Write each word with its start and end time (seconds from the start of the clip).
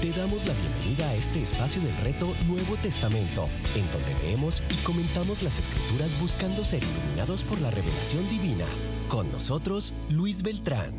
te 0.00 0.10
damos 0.18 0.44
la 0.46 0.52
bienvenida 0.52 1.08
a 1.10 1.14
este 1.14 1.42
espacio 1.44 1.80
del 1.80 1.96
reto 1.98 2.34
Nuevo 2.48 2.74
Testamento, 2.82 3.48
en 3.76 3.86
donde 3.92 4.24
leemos 4.24 4.60
y 4.68 4.84
comentamos 4.84 5.42
las 5.44 5.60
escrituras 5.60 6.20
buscando 6.20 6.64
ser 6.64 6.82
iluminados 6.82 7.44
por 7.44 7.60
la 7.60 7.70
revelación 7.70 8.28
divina. 8.30 8.64
Con 9.08 9.30
nosotros, 9.30 9.94
Luis 10.10 10.42
Beltrán. 10.42 10.92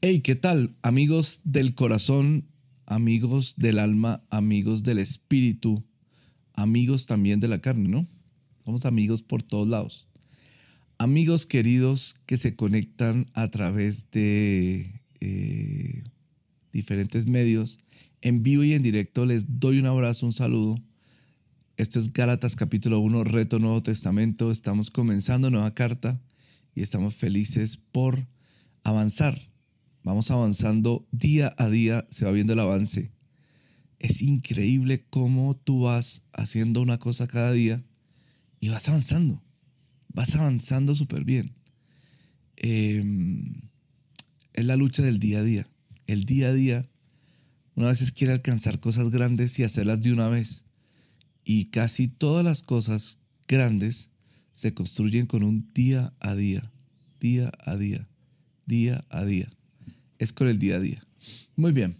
Hey, 0.00 0.20
¿qué 0.20 0.36
tal? 0.36 0.76
Amigos 0.82 1.40
del 1.42 1.74
corazón, 1.74 2.48
amigos 2.86 3.54
del 3.56 3.80
alma, 3.80 4.22
amigos 4.30 4.84
del 4.84 4.98
espíritu, 4.98 5.84
amigos 6.54 7.06
también 7.06 7.40
de 7.40 7.48
la 7.48 7.60
carne, 7.60 7.88
¿no? 7.88 8.06
Somos 8.64 8.86
amigos 8.86 9.22
por 9.22 9.42
todos 9.42 9.66
lados. 9.66 10.05
Amigos 11.06 11.46
queridos 11.46 12.16
que 12.26 12.36
se 12.36 12.56
conectan 12.56 13.30
a 13.32 13.48
través 13.48 14.10
de 14.10 15.02
eh, 15.20 16.02
diferentes 16.72 17.28
medios, 17.28 17.78
en 18.22 18.42
vivo 18.42 18.64
y 18.64 18.72
en 18.72 18.82
directo, 18.82 19.24
les 19.24 19.60
doy 19.60 19.78
un 19.78 19.86
abrazo, 19.86 20.26
un 20.26 20.32
saludo. 20.32 20.82
Esto 21.76 22.00
es 22.00 22.12
Gálatas 22.12 22.56
capítulo 22.56 22.98
1, 22.98 23.22
Reto 23.22 23.60
Nuevo 23.60 23.84
Testamento. 23.84 24.50
Estamos 24.50 24.90
comenzando 24.90 25.48
nueva 25.48 25.72
carta 25.74 26.20
y 26.74 26.82
estamos 26.82 27.14
felices 27.14 27.76
por 27.76 28.26
avanzar. 28.82 29.40
Vamos 30.02 30.32
avanzando 30.32 31.06
día 31.12 31.54
a 31.56 31.68
día, 31.68 32.04
se 32.10 32.24
va 32.24 32.32
viendo 32.32 32.54
el 32.54 32.58
avance. 32.58 33.12
Es 34.00 34.22
increíble 34.22 35.06
cómo 35.08 35.54
tú 35.54 35.82
vas 35.82 36.24
haciendo 36.32 36.82
una 36.82 36.98
cosa 36.98 37.28
cada 37.28 37.52
día 37.52 37.84
y 38.58 38.70
vas 38.70 38.88
avanzando 38.88 39.45
vas 40.16 40.34
avanzando 40.34 40.94
súper 40.94 41.24
bien. 41.24 41.52
Em, 42.56 43.60
es 44.54 44.64
la 44.64 44.76
lucha 44.76 45.02
del 45.02 45.18
día 45.18 45.40
a 45.40 45.42
día. 45.42 45.68
El 46.06 46.24
día 46.24 46.48
a 46.48 46.54
día, 46.54 46.88
una 47.74 47.88
vez 47.88 48.10
quiere 48.12 48.32
alcanzar 48.32 48.80
cosas 48.80 49.10
grandes 49.10 49.58
y 49.58 49.62
hacerlas 49.62 50.00
de 50.00 50.14
una 50.14 50.28
vez. 50.30 50.64
Y 51.44 51.66
casi 51.66 52.08
todas 52.08 52.42
las 52.42 52.62
cosas 52.62 53.18
grandes 53.46 54.08
se 54.52 54.72
construyen 54.72 55.26
con 55.26 55.42
un 55.44 55.68
día 55.74 56.14
a 56.20 56.34
día, 56.34 56.72
día 57.20 57.52
a 57.66 57.76
día, 57.76 58.08
día 58.64 59.04
a 59.10 59.22
día. 59.26 59.52
Es 60.18 60.32
con 60.32 60.48
el 60.48 60.58
día 60.58 60.76
a 60.76 60.80
día. 60.80 61.06
Muy 61.56 61.72
bien. 61.72 61.94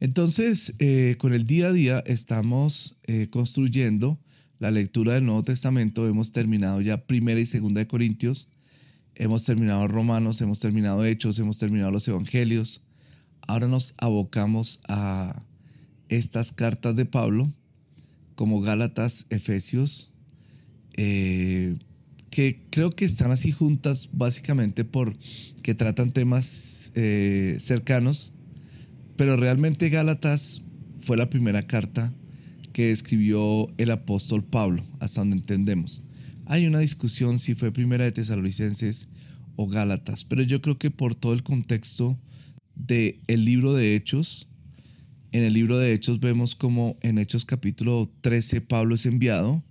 Entonces, 0.00 0.74
eh, 0.80 1.14
con 1.18 1.34
el 1.34 1.46
día 1.46 1.68
a 1.68 1.72
día 1.72 2.00
estamos 2.00 2.96
eh, 3.04 3.28
construyendo 3.30 4.18
la 4.60 4.70
lectura 4.70 5.14
del 5.14 5.24
Nuevo 5.24 5.42
Testamento, 5.42 6.06
hemos 6.06 6.32
terminado 6.32 6.82
ya 6.82 7.06
primera 7.06 7.40
y 7.40 7.46
segunda 7.46 7.80
de 7.80 7.86
Corintios, 7.86 8.46
hemos 9.14 9.44
terminado 9.44 9.88
Romanos, 9.88 10.40
hemos 10.42 10.60
terminado 10.60 11.04
Hechos, 11.04 11.38
hemos 11.38 11.58
terminado 11.58 11.90
los 11.90 12.06
Evangelios. 12.06 12.82
Ahora 13.40 13.68
nos 13.68 13.94
abocamos 13.96 14.80
a 14.86 15.42
estas 16.10 16.52
cartas 16.52 16.94
de 16.94 17.06
Pablo, 17.06 17.50
como 18.34 18.60
Gálatas, 18.60 19.26
Efesios, 19.30 20.12
eh, 20.92 21.78
que 22.28 22.62
creo 22.68 22.90
que 22.90 23.06
están 23.06 23.30
así 23.30 23.52
juntas 23.52 24.10
básicamente 24.12 24.84
por 24.84 25.16
que 25.62 25.74
tratan 25.74 26.12
temas 26.12 26.92
eh, 26.94 27.56
cercanos, 27.60 28.34
pero 29.16 29.38
realmente 29.38 29.88
Gálatas 29.88 30.60
fue 31.00 31.16
la 31.16 31.30
primera 31.30 31.66
carta 31.66 32.12
que 32.72 32.90
escribió 32.90 33.68
el 33.78 33.90
apóstol 33.90 34.44
Pablo, 34.44 34.84
hasta 34.98 35.20
donde 35.20 35.36
entendemos. 35.36 36.02
Hay 36.46 36.66
una 36.66 36.80
discusión 36.80 37.38
si 37.38 37.54
fue 37.54 37.72
primera 37.72 38.04
de 38.04 38.12
Tesalonicenses 38.12 39.08
o 39.56 39.66
Gálatas, 39.66 40.24
pero 40.24 40.42
yo 40.42 40.60
creo 40.60 40.78
que 40.78 40.90
por 40.90 41.14
todo 41.14 41.32
el 41.32 41.42
contexto 41.42 42.18
del 42.74 43.20
el 43.26 43.44
libro 43.44 43.74
de 43.74 43.94
Hechos, 43.94 44.48
en 45.32 45.44
el 45.44 45.52
libro 45.52 45.78
de 45.78 45.92
Hechos 45.92 46.18
vemos 46.18 46.54
como 46.54 46.96
en 47.02 47.18
Hechos 47.18 47.44
capítulo 47.44 48.10
13 48.20 48.62
Pablo 48.62 48.96
es 48.96 49.06
enviado 49.06 49.62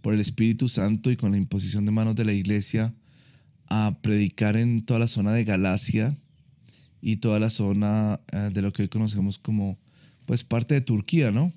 por 0.00 0.14
el 0.14 0.20
Espíritu 0.20 0.68
Santo 0.68 1.10
y 1.10 1.16
con 1.16 1.32
la 1.32 1.36
imposición 1.36 1.84
de 1.84 1.92
manos 1.92 2.16
de 2.16 2.24
la 2.24 2.32
iglesia 2.32 2.94
a 3.68 3.98
predicar 4.02 4.56
en 4.56 4.84
toda 4.84 5.00
la 5.00 5.08
zona 5.08 5.32
de 5.32 5.44
Galacia 5.44 6.16
y 7.00 7.16
toda 7.16 7.38
la 7.38 7.50
zona 7.50 8.20
eh, 8.32 8.50
de 8.52 8.62
lo 8.62 8.72
que 8.72 8.82
hoy 8.82 8.88
conocemos 8.88 9.38
como 9.38 9.78
pues 10.24 10.44
parte 10.44 10.74
de 10.74 10.80
Turquía, 10.80 11.30
¿no? 11.30 11.52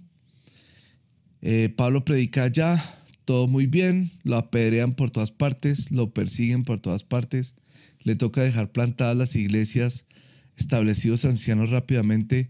Eh, 1.42 1.74
Pablo 1.76 2.04
predica 2.04 2.44
allá, 2.44 2.84
todo 3.26 3.48
muy 3.48 3.68
bien, 3.68 4.12
lo 4.24 4.38
apedrean 4.38 4.94
por 4.94 5.12
todas 5.12 5.32
partes, 5.32 5.92
lo 5.92 6.14
persiguen 6.14 6.64
por 6.64 6.80
todas 6.80 7.04
partes, 7.04 7.56
le 8.02 8.16
toca 8.16 8.42
dejar 8.42 8.72
plantadas 8.72 9.16
las 9.16 9.36
iglesias, 9.36 10.06
establecidos 10.58 11.26
ancianos 11.26 11.70
rápidamente, 11.70 12.50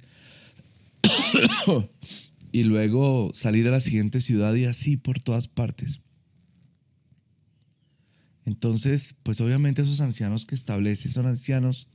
y 2.51 2.63
luego 2.63 3.31
salir 3.33 3.67
a 3.67 3.71
la 3.71 3.79
siguiente 3.79 4.21
ciudad 4.21 4.53
y 4.55 4.65
así 4.65 4.97
por 4.97 5.19
todas 5.19 5.47
partes. 5.47 6.01
Entonces, 8.45 9.15
pues 9.21 9.41
obviamente 9.41 9.83
esos 9.83 10.01
ancianos 10.01 10.47
que 10.47 10.55
establece 10.55 11.09
son 11.09 11.27
ancianos 11.27 11.91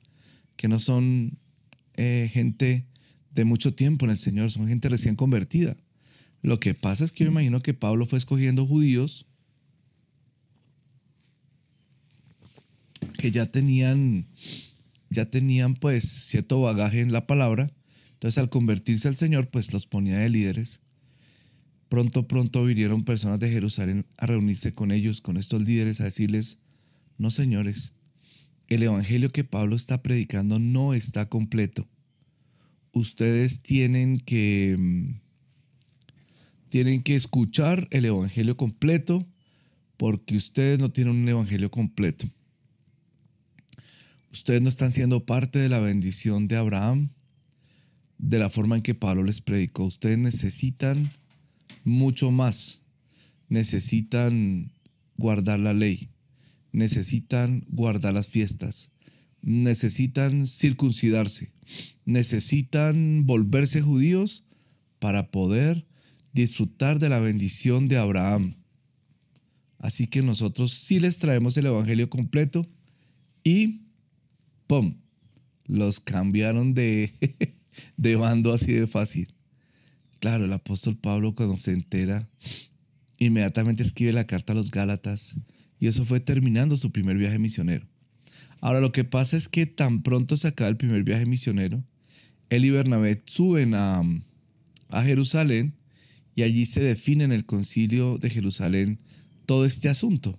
que 0.57 0.69
no 0.69 0.79
son 0.79 1.37
eh, 1.97 2.31
gente 2.33 2.87
de 3.33 3.45
mucho 3.45 3.75
tiempo 3.75 4.05
en 4.05 4.13
el 4.13 4.19
Señor, 4.19 4.53
son 4.53 4.69
gente 4.69 4.89
recién 4.89 5.17
convertida. 5.17 5.77
Lo 6.45 6.61
que 6.61 6.75
pasa 6.75 7.07
es 7.07 7.13
que 7.13 7.25
yo 7.25 7.31
imagino 7.31 7.63
que 7.63 7.73
Pablo 7.73 8.05
fue 8.05 8.19
escogiendo 8.19 8.67
judíos 8.67 9.25
que 13.17 13.31
ya 13.31 13.47
tenían, 13.47 14.27
ya 15.09 15.31
tenían 15.31 15.75
pues 15.75 16.05
cierto 16.05 16.61
bagaje 16.61 17.01
en 17.01 17.13
la 17.13 17.27
palabra. 17.27 17.73
Entonces 18.13 18.37
al 18.37 18.51
convertirse 18.51 19.09
al 19.09 19.17
Señor 19.17 19.49
pues 19.49 19.73
los 19.73 19.87
ponía 19.87 20.19
de 20.19 20.29
líderes. 20.29 20.81
Pronto, 21.89 22.29
pronto 22.29 22.63
vinieron 22.63 23.05
personas 23.05 23.41
de 23.41 23.49
Jerusalén 23.49 24.05
a 24.19 24.27
reunirse 24.27 24.75
con 24.75 24.91
ellos, 24.91 25.23
con 25.23 25.39
estos 25.39 25.63
líderes, 25.63 26.03
a 26.03 26.05
decirles, 26.05 26.59
no 27.17 27.31
señores, 27.31 27.95
el 28.69 28.83
evangelio 28.83 29.33
que 29.33 29.45
Pablo 29.45 29.77
está 29.77 30.03
predicando 30.03 30.59
no 30.59 30.93
está 30.93 31.27
completo. 31.31 31.89
Ustedes 32.93 33.63
tienen 33.63 34.19
que 34.19 34.77
mm, 34.79 35.24
tienen 36.69 37.03
que 37.03 37.15
escuchar 37.15 37.89
el 37.91 38.05
Evangelio 38.05 38.57
completo 38.57 39.27
porque 39.97 40.37
ustedes 40.37 40.79
no 40.79 40.91
tienen 40.91 41.15
un 41.15 41.29
Evangelio 41.29 41.71
completo. 41.71 42.29
Ustedes 44.33 44.61
no 44.61 44.69
están 44.69 44.91
siendo 44.91 45.25
parte 45.25 45.61
de 45.61 45.69
la 45.69 45.79
bendición 45.79 46.49
de 46.49 46.57
Abraham 46.57 47.11
de 48.19 48.39
la 48.39 48.51
forma 48.51 48.77
en 48.77 48.83
que 48.83 48.95
Pablo 48.95 49.23
les 49.23 49.41
predicó. 49.41 49.85
Ustedes 49.85 50.19
necesitan 50.19 51.11
mucho 51.85 52.31
más. 52.31 52.83
Necesitan 53.49 54.73
guardar 55.17 55.61
la 55.61 55.75
ley. 55.75 56.09
Necesitan 56.73 57.65
guardar 57.69 58.15
las 58.15 58.27
fiestas. 58.27 58.91
Necesitan 59.43 60.47
circuncidarse. 60.47 61.53
Necesitan 62.05 63.27
volverse 63.27 63.83
judíos 63.83 64.47
para 64.99 65.31
poder 65.31 65.87
disfrutar 66.35 66.99
de 66.99 67.09
la 67.09 67.21
bendición 67.21 67.89
de 67.89 67.97
Abraham. 67.97 68.57
Así 69.79 70.07
que 70.09 70.21
nosotros 70.21 70.73
sí 70.73 71.01
les 71.01 71.19
traemos 71.19 71.57
el 71.57 71.67
Evangelio 71.67 72.11
completo 72.11 72.69
y 73.45 73.83
¡pum! 74.67 74.97
Los 75.67 76.01
cambiaron 76.01 76.75
de, 76.75 77.15
de 77.97 78.17
bando 78.17 78.53
así 78.53 78.73
de 78.73 78.87
fácil. 78.87 79.33
Claro, 80.19 80.45
el 80.45 80.53
apóstol 80.53 80.97
Pablo 80.97 81.35
cuando 81.35 81.57
se 81.57 81.73
entera, 81.73 82.29
inmediatamente 83.19 83.83
escribe 83.83 84.13
la 84.13 84.27
carta 84.27 84.53
a 84.53 84.57
los 84.57 84.71
Gálatas 84.71 85.37
y 85.79 85.87
eso 85.87 86.05
fue 86.05 86.21
terminando 86.21 86.77
su 86.77 86.91
primer 86.91 87.17
viaje 87.17 87.39
misionero. 87.39 87.87
Ahora 88.61 88.81
lo 88.81 88.93
que 88.93 89.05
pasa 89.05 89.37
es 89.37 89.49
que 89.49 89.67
tan 89.67 90.03
pronto 90.03 90.37
se 90.37 90.49
acaba 90.49 90.71
el 90.71 90.77
primer 90.77 91.05
viaje 91.05 91.27
misionero, 91.27 91.85
él 92.49 92.65
y 92.65 92.71
Bernabé 92.71 93.23
suben 93.27 93.75
a, 93.75 94.03
a 94.89 95.03
Jerusalén 95.03 95.75
y 96.35 96.43
allí 96.43 96.67
se 96.67 96.81
define 96.81 97.25
en 97.25 97.33
el 97.33 97.47
concilio 97.47 98.19
de 98.19 98.31
Jerusalén 98.31 98.99
todo 99.47 99.65
este 99.67 99.89
asunto. 99.89 100.39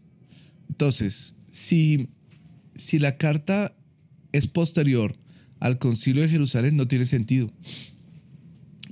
Entonces, 0.70 1.36
si, 1.52 2.10
si 2.76 3.00
la 3.00 3.18
carta 3.18 3.76
es 4.32 4.48
posterior 4.48 5.16
al 5.60 5.80
concilio 5.80 6.22
de 6.22 6.30
Jerusalén 6.30 6.76
no 6.76 6.88
tiene 6.88 7.06
sentido. 7.06 7.52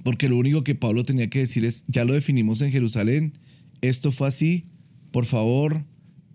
Porque 0.03 0.29
lo 0.29 0.37
único 0.37 0.63
que 0.63 0.75
Pablo 0.75 1.03
tenía 1.03 1.29
que 1.29 1.39
decir 1.39 1.65
es, 1.65 1.85
ya 1.87 2.05
lo 2.05 2.13
definimos 2.13 2.61
en 2.61 2.71
Jerusalén, 2.71 3.33
esto 3.81 4.11
fue 4.11 4.27
así, 4.27 4.65
por 5.11 5.25
favor, 5.25 5.85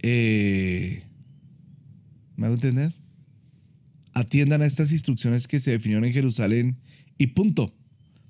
eh, 0.02 1.02
¿me 2.36 2.46
hago 2.46 2.54
entender? 2.54 2.94
Atiendan 4.12 4.62
a 4.62 4.66
estas 4.66 4.92
instrucciones 4.92 5.48
que 5.48 5.60
se 5.60 5.72
definieron 5.72 6.04
en 6.04 6.12
Jerusalén 6.12 6.76
y 7.18 7.28
punto. 7.28 7.74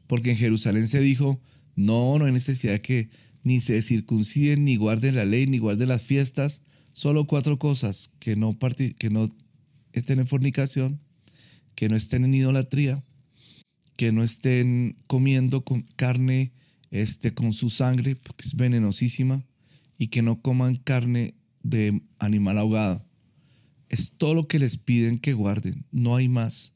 Porque 0.07 0.31
en 0.31 0.37
Jerusalén 0.37 0.89
se 0.89 1.01
dijo, 1.01 1.41
no, 1.79 2.19
no 2.19 2.25
hay 2.25 2.33
necesidad 2.33 2.81
que 2.81 3.09
ni 3.45 3.61
se 3.61 3.81
circunciden, 3.83 4.65
ni 4.65 4.75
guarden 4.75 5.15
la 5.15 5.25
ley, 5.25 5.47
ni 5.47 5.59
guarden 5.59 5.91
las 5.91 6.03
fiestas. 6.03 6.61
Solo 6.93 7.29
cuatro 7.29 7.57
cosas, 7.61 8.11
que 8.19 8.35
no, 8.35 8.59
que 8.59 9.11
no 9.11 9.29
estén 9.93 10.19
en 10.19 10.27
fornicación, 10.27 11.01
que 11.77 11.89
no 11.89 11.95
estén 11.95 12.25
en 12.25 12.35
idolatría, 12.35 13.05
que 13.97 14.11
no 14.11 14.25
estén 14.25 14.97
comiendo 15.07 15.65
carne 15.95 16.53
este, 16.91 17.33
con 17.33 17.53
su 17.53 17.71
sangre, 17.71 18.17
porque 18.17 18.45
es 18.45 18.57
venenosísima, 18.57 19.47
y 19.99 20.09
que 20.09 20.21
no 20.21 20.43
coman 20.43 20.75
carne 20.75 21.35
de 21.63 22.03
animal 22.19 22.59
ahogado. 22.59 23.07
Es 23.89 24.15
todo 24.17 24.35
lo 24.35 24.49
que 24.49 24.59
les 24.59 24.79
piden 24.79 25.21
que 25.21 25.33
guarden, 25.33 25.87
no 25.93 26.17
hay 26.17 26.29
más. 26.29 26.75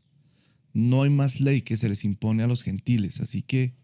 No 0.72 1.02
hay 1.02 1.10
más 1.10 1.40
ley 1.40 1.62
que 1.62 1.76
se 1.76 1.88
les 1.88 2.04
impone 2.04 2.44
a 2.44 2.46
los 2.46 2.62
gentiles, 2.62 3.20
así 3.20 3.43
que 3.43 3.81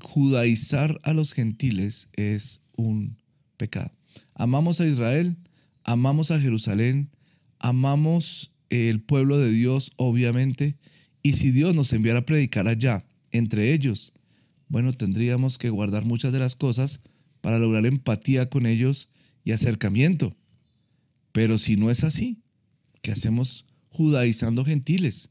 judaizar 0.00 1.00
a 1.02 1.12
los 1.12 1.32
gentiles 1.32 2.08
es 2.14 2.62
un 2.76 3.16
pecado. 3.56 3.92
Amamos 4.34 4.80
a 4.80 4.86
Israel, 4.86 5.36
amamos 5.84 6.30
a 6.30 6.40
Jerusalén, 6.40 7.10
amamos 7.58 8.52
el 8.70 9.00
pueblo 9.00 9.38
de 9.38 9.50
Dios, 9.50 9.92
obviamente, 9.96 10.76
y 11.22 11.34
si 11.34 11.50
Dios 11.50 11.74
nos 11.74 11.92
enviara 11.92 12.20
a 12.20 12.26
predicar 12.26 12.68
allá, 12.68 13.04
entre 13.32 13.72
ellos, 13.72 14.12
bueno, 14.68 14.92
tendríamos 14.92 15.58
que 15.58 15.70
guardar 15.70 16.04
muchas 16.04 16.32
de 16.32 16.38
las 16.38 16.56
cosas 16.56 17.00
para 17.40 17.58
lograr 17.58 17.86
empatía 17.86 18.48
con 18.48 18.66
ellos 18.66 19.08
y 19.44 19.52
acercamiento. 19.52 20.36
Pero 21.32 21.58
si 21.58 21.76
no 21.76 21.90
es 21.90 22.02
así, 22.04 22.42
¿qué 23.02 23.12
hacemos 23.12 23.66
judaizando 23.88 24.64
gentiles? 24.64 25.30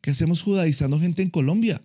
¿Qué 0.00 0.10
hacemos 0.10 0.42
judaizando 0.42 0.98
gente 0.98 1.22
en 1.22 1.30
Colombia? 1.30 1.82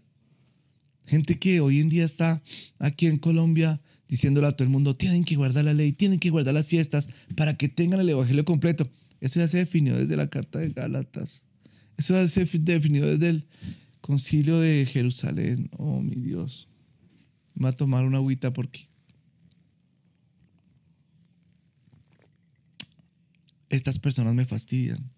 Gente 1.08 1.38
que 1.38 1.60
hoy 1.60 1.80
en 1.80 1.90
día 1.90 2.06
está 2.06 2.42
aquí 2.80 3.08
en 3.08 3.18
Colombia 3.18 3.80
diciéndole 4.08 4.48
a 4.48 4.52
todo 4.52 4.64
el 4.64 4.70
mundo, 4.70 4.96
tienen 4.96 5.24
que 5.24 5.36
guardar 5.36 5.66
la 5.66 5.74
ley, 5.74 5.92
tienen 5.92 6.20
que 6.20 6.30
guardar 6.30 6.54
las 6.54 6.66
fiestas 6.66 7.10
para 7.36 7.58
que 7.58 7.70
tengan 7.70 8.00
el 8.00 8.10
Evangelio 8.10 8.46
completo. 8.46 8.90
Eso 9.20 9.40
ya 9.40 9.48
se 9.48 9.58
definió 9.58 9.98
desde 9.98 10.16
la 10.16 10.30
Carta 10.30 10.60
de 10.60 10.70
Gálatas. 10.70 11.44
Eso 11.98 12.14
ya 12.14 12.28
se 12.28 12.46
definió 12.46 13.06
desde 13.06 13.30
el 13.30 13.48
concilio 14.02 14.60
de 14.60 14.86
Jerusalén. 14.86 15.70
Oh, 15.78 16.02
mi 16.02 16.16
Dios. 16.16 16.68
Me 17.56 17.64
va 17.64 17.70
a 17.70 17.78
tomar 17.78 18.04
una 18.04 18.18
agüita 18.18 18.54
porque 18.54 18.88
estas 23.70 24.00
personas 24.00 24.34
me 24.34 24.46
fastidian. 24.46 25.10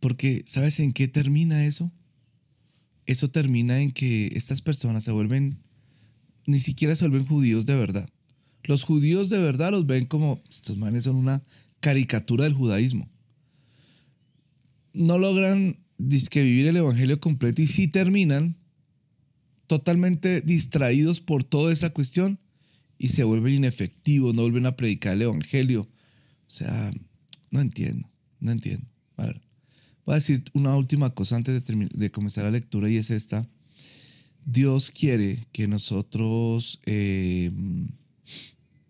Porque, 0.00 0.42
¿sabes 0.46 0.80
en 0.80 0.92
qué 0.92 1.08
termina 1.08 1.66
eso? 1.66 1.92
Eso 3.06 3.28
termina 3.30 3.80
en 3.80 3.92
que 3.92 4.32
estas 4.34 4.62
personas 4.62 5.04
se 5.04 5.12
vuelven, 5.12 5.58
ni 6.46 6.60
siquiera 6.60 6.96
se 6.96 7.08
vuelven 7.08 7.26
judíos 7.26 7.66
de 7.66 7.76
verdad. 7.76 8.08
Los 8.64 8.82
judíos 8.82 9.30
de 9.30 9.38
verdad 9.38 9.70
los 9.70 9.86
ven 9.86 10.06
como, 10.06 10.42
estos 10.50 10.76
manes 10.76 11.04
son 11.04 11.16
una 11.16 11.42
caricatura 11.80 12.44
del 12.44 12.54
judaísmo. 12.54 13.08
No 14.92 15.18
logran 15.18 15.78
vivir 15.98 16.66
el 16.66 16.76
evangelio 16.76 17.20
completo 17.20 17.62
y 17.62 17.68
sí 17.68 17.88
terminan 17.88 18.56
totalmente 19.66 20.40
distraídos 20.40 21.20
por 21.20 21.44
toda 21.44 21.72
esa 21.72 21.90
cuestión 21.90 22.38
y 22.98 23.08
se 23.08 23.24
vuelven 23.24 23.54
inefectivos, 23.54 24.34
no 24.34 24.42
vuelven 24.42 24.66
a 24.66 24.76
predicar 24.76 25.14
el 25.14 25.22
evangelio. 25.22 25.82
O 25.82 26.50
sea, 26.50 26.92
no 27.50 27.60
entiendo, 27.60 28.08
no 28.40 28.52
entiendo. 28.52 28.86
A 29.16 29.26
ver, 29.26 29.40
voy 30.06 30.12
a 30.12 30.16
decir 30.16 30.44
una 30.54 30.74
última 30.76 31.10
cosa 31.10 31.36
antes 31.36 31.62
de, 31.62 31.88
de 31.92 32.10
comenzar 32.10 32.44
la 32.44 32.52
lectura 32.52 32.88
y 32.88 32.96
es 32.96 33.10
esta. 33.10 33.46
Dios 34.44 34.92
quiere 34.92 35.44
que 35.50 35.66
nosotros 35.66 36.80
eh, 36.86 37.50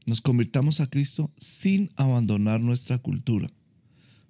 nos 0.04 0.20
convirtamos 0.20 0.80
a 0.80 0.88
Cristo 0.88 1.32
sin 1.38 1.90
abandonar 1.96 2.60
nuestra 2.60 2.98
cultura. 2.98 3.50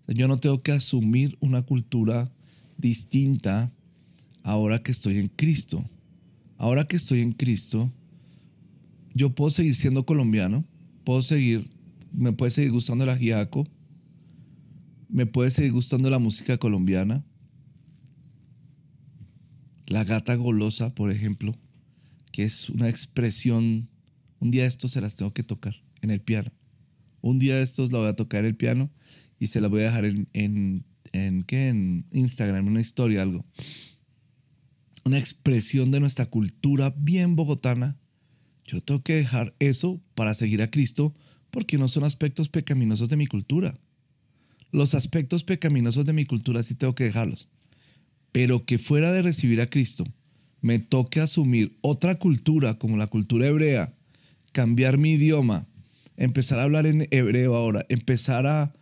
Yo 0.06 0.28
no 0.28 0.38
tengo 0.38 0.62
que 0.62 0.70
asumir 0.70 1.36
una 1.40 1.62
cultura 1.62 2.30
distinta 2.78 3.72
ahora 4.44 4.78
que 4.78 4.92
estoy 4.92 5.18
en 5.18 5.26
Cristo. 5.26 5.84
Ahora 6.56 6.86
que 6.86 6.96
estoy 6.96 7.20
en 7.20 7.32
Cristo, 7.32 7.92
yo 9.12 9.34
puedo 9.34 9.50
seguir 9.50 9.74
siendo 9.74 10.06
colombiano, 10.06 10.64
puedo 11.02 11.20
seguir, 11.22 11.68
me 12.12 12.32
puede 12.32 12.52
seguir 12.52 12.70
gustando 12.70 13.02
el 13.02 13.10
ajiaco, 13.10 13.66
me 15.08 15.26
puede 15.26 15.50
seguir 15.50 15.72
gustando 15.72 16.10
la 16.10 16.18
música 16.18 16.58
colombiana, 16.58 17.24
la 19.86 20.04
gata 20.04 20.34
golosa, 20.34 20.94
por 20.94 21.10
ejemplo, 21.10 21.54
que 22.32 22.44
es 22.44 22.70
una 22.70 22.88
expresión 22.88 23.88
un 24.38 24.50
día 24.50 24.62
de 24.62 24.68
estos 24.68 24.92
se 24.92 25.00
las 25.00 25.16
tengo 25.16 25.32
que 25.32 25.42
tocar 25.42 25.74
en 26.02 26.10
el 26.10 26.20
piano. 26.20 26.52
Un 27.20 27.38
día 27.38 27.56
de 27.56 27.62
estos 27.62 27.92
la 27.92 27.98
voy 27.98 28.08
a 28.08 28.16
tocar 28.16 28.40
en 28.40 28.46
el 28.46 28.56
piano 28.56 28.90
y 29.38 29.48
se 29.48 29.60
la 29.60 29.68
voy 29.68 29.80
a 29.80 29.84
dejar 29.84 30.04
en, 30.04 30.28
en, 30.32 30.84
en, 31.12 31.42
¿qué? 31.42 31.68
en 31.68 32.06
Instagram, 32.12 32.66
una 32.66 32.80
historia, 32.80 33.22
algo. 33.22 33.44
Una 35.04 35.18
expresión 35.18 35.90
de 35.90 36.00
nuestra 36.00 36.26
cultura 36.26 36.94
bien 36.96 37.36
bogotana. 37.36 37.98
Yo 38.64 38.82
tengo 38.82 39.02
que 39.02 39.14
dejar 39.14 39.54
eso 39.58 40.02
para 40.14 40.34
seguir 40.34 40.62
a 40.62 40.70
Cristo 40.70 41.14
porque 41.50 41.78
no 41.78 41.88
son 41.88 42.04
aspectos 42.04 42.48
pecaminosos 42.48 43.08
de 43.08 43.16
mi 43.16 43.26
cultura. 43.26 43.78
Los 44.70 44.94
aspectos 44.94 45.44
pecaminosos 45.44 46.06
de 46.06 46.12
mi 46.12 46.26
cultura 46.26 46.62
sí 46.62 46.74
tengo 46.74 46.94
que 46.94 47.04
dejarlos. 47.04 47.48
Pero 48.32 48.64
que 48.64 48.78
fuera 48.78 49.12
de 49.12 49.22
recibir 49.22 49.60
a 49.60 49.70
Cristo, 49.70 50.04
me 50.60 50.78
toque 50.78 51.20
asumir 51.20 51.78
otra 51.80 52.16
cultura 52.16 52.74
como 52.74 52.96
la 52.96 53.06
cultura 53.06 53.46
hebrea, 53.46 53.94
cambiar 54.52 54.98
mi 54.98 55.12
idioma, 55.12 55.68
empezar 56.16 56.58
a 56.58 56.64
hablar 56.64 56.86
en 56.86 57.08
hebreo 57.10 57.54
ahora, 57.54 57.86
empezar 57.88 58.46
a, 58.46 58.72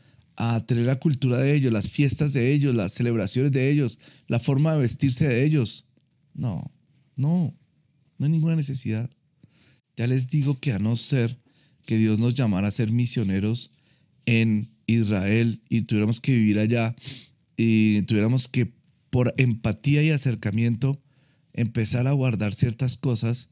tener 0.66 0.86
la 0.86 0.98
cultura 0.98 1.38
de 1.38 1.54
ellos, 1.54 1.72
las 1.72 1.88
fiestas 1.88 2.32
de 2.32 2.52
ellos, 2.52 2.74
las 2.74 2.92
celebraciones 2.92 3.52
de 3.52 3.70
ellos, 3.70 4.00
la 4.26 4.40
forma 4.40 4.74
de 4.74 4.80
vestirse 4.80 5.28
de 5.28 5.44
ellos. 5.44 5.86
No, 6.32 6.72
no, 7.14 7.54
no 8.18 8.26
hay 8.26 8.32
ninguna 8.32 8.56
necesidad. 8.56 9.08
Ya 9.96 10.08
les 10.08 10.28
digo 10.28 10.58
que 10.58 10.72
a 10.72 10.80
no 10.80 10.96
ser 10.96 11.38
que 11.86 11.98
Dios 11.98 12.18
nos 12.18 12.34
llamara 12.34 12.68
a 12.68 12.72
ser 12.72 12.90
misioneros 12.90 13.70
en 14.26 14.73
Israel 14.86 15.62
y 15.68 15.82
tuviéramos 15.82 16.20
que 16.20 16.32
vivir 16.32 16.58
allá 16.58 16.94
y 17.56 18.02
tuviéramos 18.02 18.48
que 18.48 18.72
por 19.10 19.32
empatía 19.36 20.02
y 20.02 20.10
acercamiento 20.10 21.00
empezar 21.52 22.06
a 22.06 22.12
guardar 22.12 22.54
ciertas 22.54 22.96
cosas, 22.96 23.48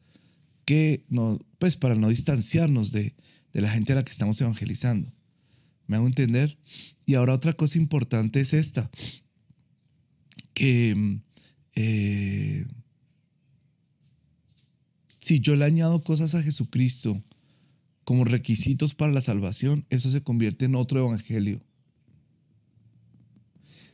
que 0.65 1.05
no, 1.09 1.39
pues 1.59 1.77
para 1.77 1.95
no 1.95 2.09
distanciarnos 2.09 2.93
de, 2.93 3.15
la 3.53 3.71
gente 3.71 3.93
a 3.93 3.97
la 3.97 4.05
que 4.05 4.11
estamos 4.11 4.41
evangelizando. 4.41 5.13
¿Me 5.87 5.97
hago 5.97 6.07
entender? 6.07 6.59
Y 7.07 7.15
ahora 7.15 7.35
otra 7.35 7.53
cosa 7.53 7.79
importante 7.79 8.41
es 8.41 8.55
esta, 8.55 8.91
que 10.55 11.21
eh, 11.75 12.67
si 15.21 15.41
yo 15.41 15.55
le 15.55 15.65
añado 15.65 16.03
cosas 16.03 16.35
a 16.35 16.43
Jesucristo 16.43 17.23
como 18.05 18.25
requisitos 18.25 18.95
para 18.95 19.13
la 19.13 19.21
salvación, 19.21 19.87
eso 19.91 20.11
se 20.11 20.23
convierte 20.23 20.65
en 20.65 20.75
otro 20.75 21.01
evangelio. 21.01 21.61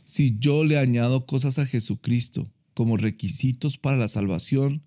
Si 0.05 0.39
yo 0.39 0.65
le 0.65 0.79
añado 0.79 1.27
cosas 1.27 1.59
a 1.59 1.67
Jesucristo 1.67 2.51
como 2.73 2.97
requisitos 2.97 3.77
para 3.77 3.99
la 3.99 4.09
salvación, 4.09 4.83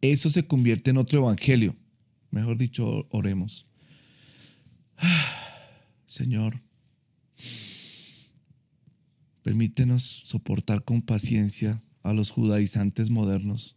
eso 0.00 0.30
se 0.30 0.46
convierte 0.46 0.90
en 0.90 0.96
otro 0.96 1.18
evangelio. 1.18 1.76
Mejor 2.30 2.56
dicho, 2.56 3.06
oremos. 3.10 3.66
Señor, 6.06 6.62
permítenos 9.42 10.02
soportar 10.02 10.84
con 10.84 11.02
paciencia 11.02 11.82
a 12.02 12.12
los 12.12 12.30
judaizantes 12.30 13.10
modernos, 13.10 13.76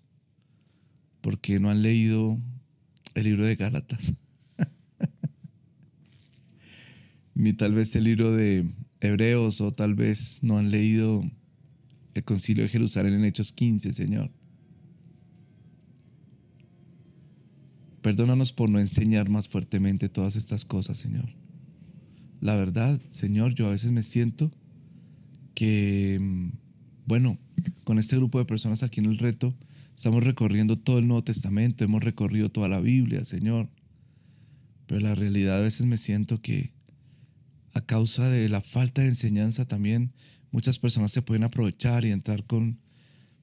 porque 1.21 1.59
no 1.59 1.69
han 1.69 1.81
leído 1.81 2.39
el 3.15 3.23
libro 3.23 3.45
de 3.45 3.55
Gálatas, 3.55 4.13
ni 7.39 7.53
tal 7.53 7.73
vez 7.73 7.95
el 7.95 8.03
libro 8.03 8.35
de 8.35 8.69
Hebreos, 8.99 9.61
o 9.61 9.71
tal 9.71 9.95
vez 9.95 10.39
no 10.41 10.57
han 10.57 10.71
leído 10.71 11.23
el 12.13 12.23
concilio 12.25 12.63
de 12.63 12.69
Jerusalén 12.69 13.13
en 13.13 13.23
Hechos 13.23 13.53
15, 13.53 13.93
Señor. 13.93 14.29
Perdónanos 18.01 18.51
por 18.51 18.69
no 18.69 18.77
enseñar 18.77 19.29
más 19.29 19.47
fuertemente 19.47 20.09
todas 20.09 20.35
estas 20.35 20.65
cosas, 20.65 20.97
Señor. 20.97 21.29
La 22.41 22.57
verdad, 22.57 22.99
Señor, 23.07 23.55
yo 23.55 23.67
a 23.67 23.71
veces 23.71 23.93
me 23.93 24.03
siento 24.03 24.51
que, 25.55 26.51
bueno, 27.05 27.39
con 27.85 27.99
este 27.99 28.17
grupo 28.17 28.39
de 28.39 28.45
personas 28.45 28.83
aquí 28.83 28.99
en 28.99 29.05
el 29.05 29.17
reto, 29.17 29.55
estamos 29.95 30.25
recorriendo 30.25 30.75
todo 30.75 30.99
el 30.99 31.07
Nuevo 31.07 31.23
Testamento, 31.23 31.85
hemos 31.85 32.03
recorrido 32.03 32.49
toda 32.49 32.67
la 32.67 32.81
Biblia, 32.81 33.23
Señor. 33.23 33.69
Pero 34.87 34.99
la 34.99 35.15
realidad 35.15 35.59
a 35.59 35.61
veces 35.61 35.85
me 35.85 35.97
siento 35.97 36.41
que 36.41 36.77
a 37.73 37.81
causa 37.81 38.29
de 38.29 38.49
la 38.49 38.61
falta 38.61 39.01
de 39.01 39.09
enseñanza 39.09 39.65
también 39.65 40.13
muchas 40.51 40.79
personas 40.79 41.11
se 41.11 41.21
pueden 41.21 41.43
aprovechar 41.43 42.05
y 42.05 42.11
entrar 42.11 42.45
con 42.45 42.79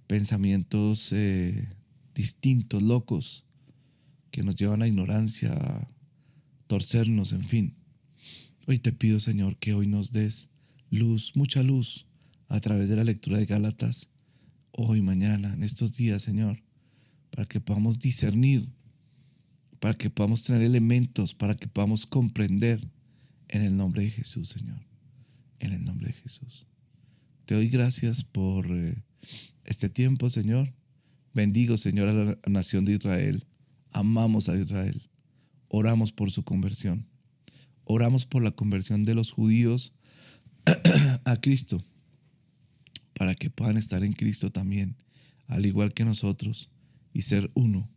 pensamientos 0.06 1.12
eh, 1.12 1.68
distintos, 2.14 2.83
locos, 2.83 3.45
que 4.30 4.42
nos 4.42 4.56
llevan 4.56 4.83
a 4.83 4.88
ignorancia, 4.88 5.52
a 5.52 5.88
torcernos, 6.66 7.33
en 7.33 7.45
fin. 7.45 7.75
Hoy 8.66 8.78
te 8.78 8.92
pido, 8.92 9.21
Señor, 9.21 9.56
que 9.59 9.75
hoy 9.75 9.87
nos 9.87 10.12
des 10.12 10.50
luz, 10.90 11.33
mucha 11.35 11.62
luz, 11.62 12.06
a 12.49 12.61
través 12.61 12.88
de 12.88 12.97
la 12.97 13.04
lectura 13.04 13.38
de 13.38 13.47
Gálatas, 13.47 14.11
hoy, 14.71 15.00
mañana, 15.00 15.54
en 15.54 15.64
estos 15.64 15.92
días, 15.92 16.23
Señor, 16.23 16.62
para 17.30 17.47
que 17.47 17.61
podamos 17.61 17.99
discernir, 17.99 18.68
para 19.80 19.95
que 19.95 20.11
podamos 20.11 20.45
tener 20.45 20.62
elementos, 20.62 21.35
para 21.35 21.56
que 21.56 21.66
podamos 21.66 22.06
comprender 22.06 22.88
en 23.49 23.62
el 23.62 23.76
nombre 23.76 24.03
de 24.03 24.11
Jesús, 24.11 24.49
Señor, 24.49 24.81
en 25.59 25.73
el 25.73 25.85
nombre 25.85 26.09
de 26.09 26.15
Jesús. 26.15 26.67
Te 27.45 27.55
doy 27.55 27.69
gracias 27.69 28.25
por 28.25 28.67
eh, 28.71 29.03
este 29.65 29.88
tiempo, 29.88 30.31
Señor. 30.31 30.73
Bendigo, 31.33 31.76
Señor, 31.76 32.09
a 32.09 32.12
la 32.12 32.38
nación 32.47 32.85
de 32.85 32.95
Israel. 32.95 33.47
Amamos 33.91 34.49
a 34.49 34.57
Israel. 34.57 35.09
Oramos 35.69 36.12
por 36.12 36.31
su 36.31 36.45
conversión. 36.45 37.07
Oramos 37.85 38.26
por 38.26 38.43
la 38.43 38.50
conversión 38.50 39.05
de 39.05 39.15
los 39.15 39.31
judíos 39.31 39.93
a 41.25 41.41
Cristo, 41.41 41.85
para 43.15 43.37
que 43.37 43.49
puedan 43.49 43.76
estar 43.76 44.03
en 44.03 44.12
Cristo 44.12 44.50
también, 44.50 44.97
al 45.47 45.67
igual 45.67 45.95
que 45.95 46.05
nosotros, 46.05 46.71
y 47.12 47.23
ser 47.23 47.50
uno. 47.55 47.88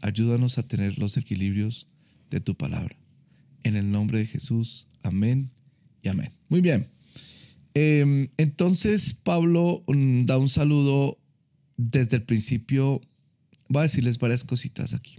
Ayúdanos 0.00 0.58
a 0.58 0.66
tener 0.66 0.98
los 0.98 1.16
equilibrios 1.16 1.86
de 2.30 2.40
tu 2.40 2.54
palabra. 2.54 2.96
En 3.62 3.76
el 3.76 3.90
nombre 3.90 4.18
de 4.18 4.26
Jesús. 4.26 4.86
Amén 5.02 5.50
y 6.02 6.08
amén. 6.08 6.32
Muy 6.48 6.60
bien. 6.60 6.88
Em, 7.74 8.28
entonces 8.36 9.14
Pablo 9.14 9.84
mm, 9.86 10.24
da 10.26 10.38
un 10.38 10.48
saludo 10.48 11.18
desde 11.76 12.16
el 12.16 12.22
principio. 12.22 13.00
Voy 13.68 13.80
a 13.80 13.82
decirles 13.84 14.18
varias 14.18 14.44
cositas 14.44 14.94
aquí. 14.94 15.16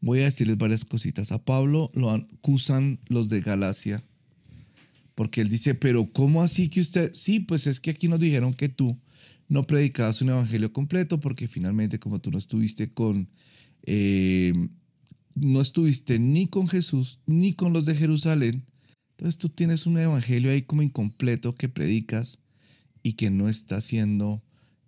Voy 0.00 0.20
a 0.20 0.24
decirles 0.24 0.58
varias 0.58 0.84
cositas. 0.84 1.32
A 1.32 1.44
Pablo 1.44 1.90
lo 1.94 2.10
acusan 2.10 3.00
los 3.08 3.28
de 3.28 3.40
Galacia. 3.40 4.02
Porque 5.14 5.40
él 5.40 5.48
dice, 5.48 5.74
pero 5.74 6.12
¿cómo 6.12 6.42
así 6.42 6.68
que 6.68 6.80
usted? 6.80 7.12
Sí, 7.14 7.40
pues 7.40 7.66
es 7.66 7.80
que 7.80 7.90
aquí 7.90 8.06
nos 8.06 8.20
dijeron 8.20 8.54
que 8.54 8.68
tú 8.68 8.96
no 9.48 9.66
predicabas 9.66 10.20
un 10.20 10.30
evangelio 10.30 10.72
completo 10.72 11.20
porque 11.20 11.48
finalmente 11.48 11.98
como 11.98 12.20
tú 12.20 12.30
no 12.30 12.38
estuviste 12.38 12.92
con, 12.92 13.28
eh, 13.84 14.52
no 15.34 15.60
estuviste 15.60 16.18
ni 16.18 16.48
con 16.48 16.68
Jesús 16.68 17.20
ni 17.26 17.54
con 17.54 17.72
los 17.72 17.86
de 17.86 17.94
Jerusalén, 17.94 18.66
entonces 19.12 19.38
tú 19.38 19.48
tienes 19.48 19.86
un 19.86 19.98
evangelio 19.98 20.50
ahí 20.50 20.62
como 20.62 20.82
incompleto 20.82 21.54
que 21.54 21.68
predicas 21.68 22.38
y 23.02 23.14
que 23.14 23.30
no 23.30 23.48
está 23.48 23.78
haciendo, 23.78 24.42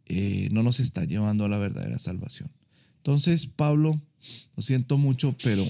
eh, 0.06 0.48
no 0.52 0.62
nos 0.62 0.78
está 0.78 1.04
llevando 1.04 1.44
a 1.44 1.48
la 1.48 1.58
verdadera 1.58 1.98
salvación. 1.98 2.50
Entonces 2.98 3.46
Pablo, 3.46 4.00
lo 4.56 4.62
siento 4.62 4.98
mucho, 4.98 5.34
pero 5.42 5.64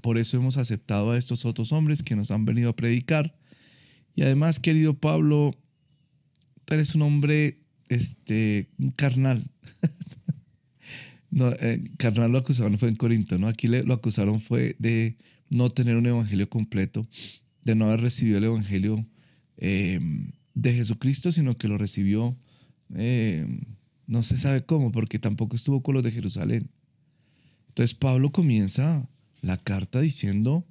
por 0.00 0.18
eso 0.18 0.36
hemos 0.36 0.56
aceptado 0.56 1.12
a 1.12 1.18
estos 1.18 1.44
otros 1.44 1.72
hombres 1.72 2.02
que 2.02 2.16
nos 2.16 2.30
han 2.30 2.44
venido 2.44 2.70
a 2.70 2.76
predicar. 2.76 3.38
Y 4.14 4.22
además, 4.22 4.58
querido 4.58 4.94
Pablo, 4.94 5.54
tú 6.64 6.74
eres 6.74 6.94
un 6.94 7.02
hombre 7.02 7.65
este, 7.88 8.68
carnal. 8.96 9.50
eh, 11.60 11.90
carnal 11.98 12.32
lo 12.32 12.38
acusaron 12.38 12.78
fue 12.78 12.88
en 12.88 12.96
Corinto, 12.96 13.38
¿no? 13.38 13.48
Aquí 13.48 13.68
lo 13.68 13.94
acusaron 13.94 14.40
fue 14.40 14.76
de 14.78 15.16
no 15.50 15.70
tener 15.70 15.96
un 15.96 16.06
evangelio 16.06 16.48
completo 16.48 17.06
de 17.66 17.74
no 17.74 17.86
haber 17.86 18.00
recibido 18.00 18.38
el 18.38 18.44
Evangelio 18.44 19.04
eh, 19.56 20.00
de 20.54 20.72
Jesucristo, 20.72 21.32
sino 21.32 21.58
que 21.58 21.66
lo 21.66 21.76
recibió, 21.76 22.38
eh, 22.94 23.44
no 24.06 24.22
se 24.22 24.36
sabe 24.36 24.64
cómo, 24.64 24.92
porque 24.92 25.18
tampoco 25.18 25.56
estuvo 25.56 25.82
con 25.82 25.94
los 25.94 26.04
de 26.04 26.12
Jerusalén. 26.12 26.70
Entonces 27.68 27.94
Pablo 27.94 28.30
comienza 28.30 29.10
la 29.42 29.56
carta 29.56 30.00
diciendo, 30.00 30.64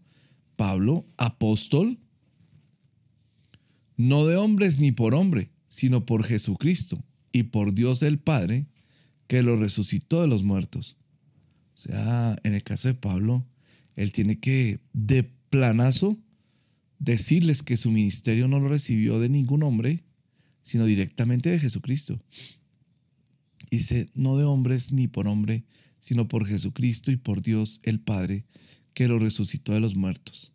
Pablo, 0.55 1.05
apóstol, 1.17 1.99
no 3.97 4.25
de 4.25 4.37
hombres 4.37 4.79
ni 4.79 4.93
por 4.93 5.15
hombre, 5.15 5.49
sino 5.75 6.05
por 6.05 6.23
Jesucristo 6.23 7.03
y 7.33 7.43
por 7.43 7.73
Dios 7.73 8.01
el 8.01 8.17
Padre, 8.17 8.65
que 9.27 9.43
lo 9.43 9.57
resucitó 9.57 10.21
de 10.21 10.29
los 10.29 10.41
muertos. 10.41 10.95
O 11.73 11.77
sea, 11.77 12.37
en 12.43 12.53
el 12.53 12.63
caso 12.63 12.87
de 12.87 12.93
Pablo, 12.93 13.45
él 13.97 14.13
tiene 14.13 14.39
que 14.39 14.79
de 14.93 15.23
planazo 15.49 16.17
decirles 16.99 17.61
que 17.61 17.75
su 17.75 17.91
ministerio 17.91 18.47
no 18.47 18.61
lo 18.61 18.69
recibió 18.69 19.19
de 19.19 19.27
ningún 19.27 19.63
hombre, 19.63 20.05
sino 20.63 20.85
directamente 20.85 21.49
de 21.49 21.59
Jesucristo. 21.59 22.23
Dice, 23.69 24.09
no 24.13 24.37
de 24.37 24.45
hombres 24.45 24.93
ni 24.93 25.09
por 25.09 25.27
hombre, 25.27 25.65
sino 25.99 26.29
por 26.29 26.47
Jesucristo 26.47 27.11
y 27.11 27.17
por 27.17 27.41
Dios 27.41 27.81
el 27.83 27.99
Padre, 27.99 28.45
que 28.93 29.09
lo 29.09 29.19
resucitó 29.19 29.73
de 29.73 29.81
los 29.81 29.97
muertos. 29.97 30.53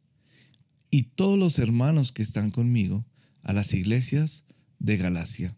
Y 0.91 1.03
todos 1.03 1.39
los 1.39 1.59
hermanos 1.59 2.11
que 2.11 2.23
están 2.23 2.51
conmigo 2.51 3.05
a 3.43 3.53
las 3.53 3.75
iglesias 3.75 4.47
de 4.81 4.97
Galacia. 4.97 5.57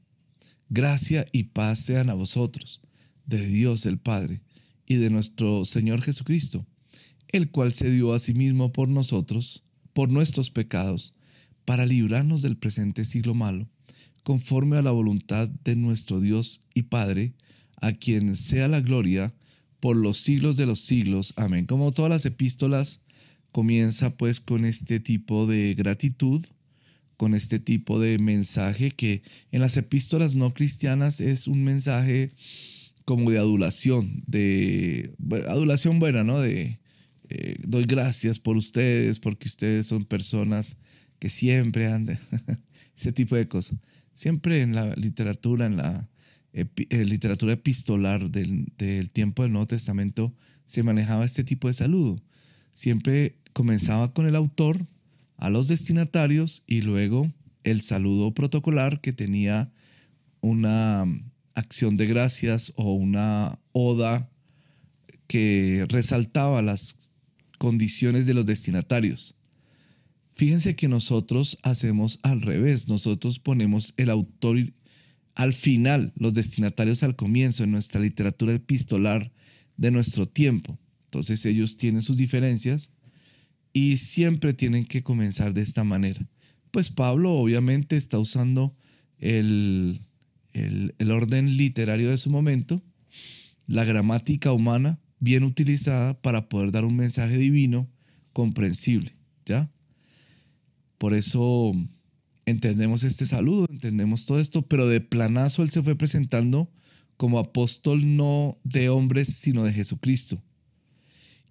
Gracia 0.69 1.27
y 1.33 1.45
paz 1.45 1.79
sean 1.79 2.11
a 2.11 2.15
vosotros, 2.15 2.83
de 3.25 3.47
Dios 3.47 3.87
el 3.87 3.99
Padre 3.99 4.43
y 4.87 4.97
de 4.97 5.09
nuestro 5.09 5.65
Señor 5.65 6.03
Jesucristo, 6.03 6.67
el 7.29 7.51
cual 7.51 7.73
se 7.73 7.91
dio 7.91 8.13
a 8.13 8.19
sí 8.19 8.35
mismo 8.35 8.73
por 8.73 8.89
nosotros, 8.89 9.65
por 9.95 10.13
nuestros 10.13 10.51
pecados, 10.51 11.15
para 11.65 11.87
librarnos 11.87 12.43
del 12.43 12.59
presente 12.59 13.05
siglo 13.05 13.35
malo, 13.35 13.69
conforme 14.23 14.77
a 14.77 14.83
la 14.83 14.91
voluntad 14.91 15.49
de 15.49 15.77
nuestro 15.77 16.21
Dios 16.21 16.61
y 16.75 16.83
Padre, 16.83 17.35
a 17.81 17.93
quien 17.93 18.37
sea 18.37 18.69
la 18.69 18.81
gloria 18.81 19.35
por 19.81 19.97
los 19.97 20.19
siglos 20.19 20.57
de 20.57 20.67
los 20.67 20.81
siglos. 20.81 21.35
Amén. 21.37 21.67
Como 21.67 21.93
todas 21.93 22.11
las 22.11 22.27
epístolas, 22.27 23.01
comienza 23.51 24.17
pues 24.17 24.41
con 24.41 24.65
este 24.65 25.01
tipo 25.01 25.47
de 25.47 25.75
gratitud, 25.75 26.45
con 27.23 27.35
este 27.37 27.61
tipo 27.61 28.01
de 28.01 28.19
mensaje 28.19 28.91
que 28.91 29.23
en 29.53 29.61
las 29.61 29.77
epístolas 29.77 30.35
no 30.35 30.55
cristianas 30.55 31.21
es 31.21 31.47
un 31.47 31.63
mensaje 31.63 32.33
como 33.05 33.31
de 33.31 33.39
adulación, 33.39 34.25
de 34.27 35.15
adulación 35.49 36.01
buena, 36.01 36.25
¿no? 36.25 36.41
De 36.41 36.81
eh, 37.29 37.55
doy 37.63 37.85
gracias 37.85 38.41
por 38.41 38.57
ustedes, 38.57 39.21
porque 39.21 39.47
ustedes 39.47 39.87
son 39.87 40.05
personas 40.05 40.79
que 41.21 41.31
siempre 41.31 41.87
han, 41.87 42.09
ese 42.97 43.13
tipo 43.13 43.37
de 43.37 43.47
cosas. 43.47 43.79
Siempre 44.15 44.61
en 44.61 44.75
la 44.75 44.93
literatura, 44.97 45.67
en 45.67 45.77
la 45.77 46.11
eh, 46.53 46.67
literatura 47.05 47.53
epistolar 47.53 48.33
del, 48.33 48.73
del 48.79 49.13
tiempo 49.13 49.45
del 49.45 49.53
Nuevo 49.53 49.69
Testamento, 49.69 50.35
se 50.67 50.83
manejaba 50.83 51.25
este 51.25 51.45
tipo 51.45 51.69
de 51.69 51.75
saludo. 51.75 52.21
Siempre 52.73 53.37
comenzaba 53.53 54.13
con 54.13 54.27
el 54.27 54.35
autor, 54.35 54.85
a 55.43 55.51
los 55.51 55.67
destinatarios 55.67 56.63
y 56.69 56.83
luego 56.83 57.29
el 57.65 57.83
saludo 57.83 58.33
protocolar 58.33 59.01
que 59.01 59.13
tenía 59.13 59.73
una 60.41 61.05
acción 61.55 61.97
de 61.97 62.07
gracias 62.07 62.73
o 62.77 62.93
una 62.93 63.59
oda 63.73 64.31
que 65.27 65.85
resaltaba 65.89 66.63
las 66.63 67.11
condiciones 67.59 68.25
de 68.27 68.35
los 68.35 68.47
destinatarios. 68.47 69.35
Fíjense 70.35 70.77
que 70.77 70.87
nosotros 70.87 71.59
hacemos 71.65 72.21
al 72.23 72.41
revés, 72.41 72.87
nosotros 72.87 73.41
ponemos 73.41 73.95
el 73.97 74.11
autor 74.11 74.59
al 75.35 75.55
final, 75.55 76.13
los 76.15 76.35
destinatarios 76.35 77.03
al 77.03 77.17
comienzo 77.17 77.65
en 77.65 77.73
nuestra 77.73 78.01
literatura 78.01 78.53
epistolar 78.53 79.33
de 79.77 79.91
nuestro 79.91 80.29
tiempo. 80.29 80.79
Entonces 81.07 81.45
ellos 81.47 81.79
tienen 81.79 82.03
sus 82.03 82.17
diferencias 82.17 82.91
y 83.73 83.97
siempre 83.97 84.53
tienen 84.53 84.85
que 84.85 85.03
comenzar 85.03 85.55
de 85.55 85.63
esta 85.63 85.85
manera. 85.85 86.29
Pues 86.71 86.91
Pablo 86.91 87.33
obviamente 87.33 87.97
está 87.97 88.19
usando 88.19 88.75
el, 89.19 90.03
el, 90.53 91.11
orden 91.11 91.57
literario 91.57 92.11
de 92.11 92.19
su 92.19 92.31
momento, 92.31 92.83
la 93.67 93.85
gramática 93.85 94.53
humana, 94.53 94.99
bien 95.21 95.45
utilizada 95.45 96.21
para 96.21 96.49
poder 96.49 96.73
dar 96.73 96.85
un 96.85 96.97
mensaje 96.97 97.37
divino 97.37 97.89
comprensible, 98.33 99.15
¿ya? 99.47 99.71
Por 100.99 101.15
eso 101.15 101.73
entendemos 102.47 103.05
este 103.05 103.27
saludo, 103.27 103.67
entendemos 103.71 104.27
todo 104.27 104.41
esto, 104.41 104.63
pero 104.63 104.89
de 104.89 105.01
planazo 105.01 105.63
él 105.63 105.71
se 105.71 105.83
fue 105.83 105.97
presentando 105.97 106.71
como 107.17 107.39
apóstol 107.39 108.17
no 108.17 108.59
de 108.65 108.89
hombres, 108.89 109.29
sino 109.29 109.63
de 109.65 109.73
Jesucristo. 109.73 110.43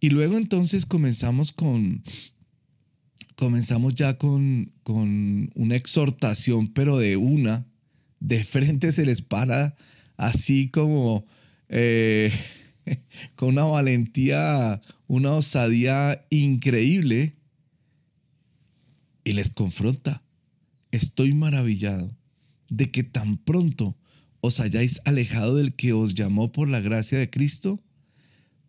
Y 0.04 0.10
luego 0.10 0.36
entonces 0.36 0.88
comenzamos 0.88 1.52
con, 1.52 2.04
comenzamos 3.36 3.94
ya 3.94 4.18
con, 4.18 4.74
con 4.82 5.52
una 5.54 5.76
exhortación, 5.76 6.74
pero 6.74 6.98
de 6.98 7.18
una, 7.18 7.68
de 8.20 8.44
frente 8.44 8.92
se 8.94 9.06
les 9.06 9.22
para 9.22 9.76
así 10.18 10.70
como 10.70 11.28
eh, 11.70 12.34
con 13.36 13.50
una 13.50 13.66
valentía, 13.66 14.82
una 15.06 15.34
osadía 15.34 16.26
increíble 16.32 17.36
y 19.24 19.34
les 19.34 19.52
confronta. 19.52 20.24
Estoy 20.90 21.34
maravillado 21.34 22.18
de 22.70 22.90
que 22.90 23.04
tan 23.04 23.38
pronto 23.38 23.96
os 24.40 24.60
hayáis 24.60 25.00
alejado 25.06 25.58
del 25.58 25.76
que 25.76 25.94
os 25.94 26.16
llamó 26.16 26.52
por 26.52 26.68
la 26.68 26.80
gracia 26.80 27.20
de 27.20 27.30
Cristo 27.30 27.80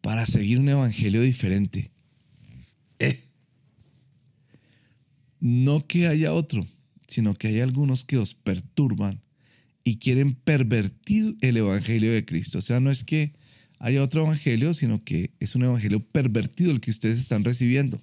para 0.02 0.26
seguir 0.26 0.58
un 0.58 0.68
evangelio 0.68 1.22
diferente. 1.22 1.90
Eh. 2.98 3.24
No 5.40 5.86
que 5.86 6.06
haya 6.06 6.34
otro, 6.34 6.66
sino 7.06 7.34
que 7.34 7.48
hay 7.48 7.60
algunos 7.60 8.04
que 8.04 8.18
os 8.18 8.34
perturban 8.34 9.22
y 9.84 9.96
quieren 9.96 10.34
pervertir 10.34 11.36
el 11.40 11.56
evangelio 11.56 12.12
de 12.12 12.24
Cristo. 12.24 12.58
O 12.58 12.60
sea, 12.60 12.80
no 12.80 12.90
es 12.90 13.04
que 13.04 13.32
haya 13.78 14.02
otro 14.02 14.22
evangelio, 14.22 14.74
sino 14.74 15.02
que 15.02 15.32
es 15.40 15.54
un 15.54 15.64
evangelio 15.64 16.04
pervertido 16.04 16.70
el 16.70 16.80
que 16.80 16.90
ustedes 16.90 17.18
están 17.18 17.44
recibiendo. 17.44 18.00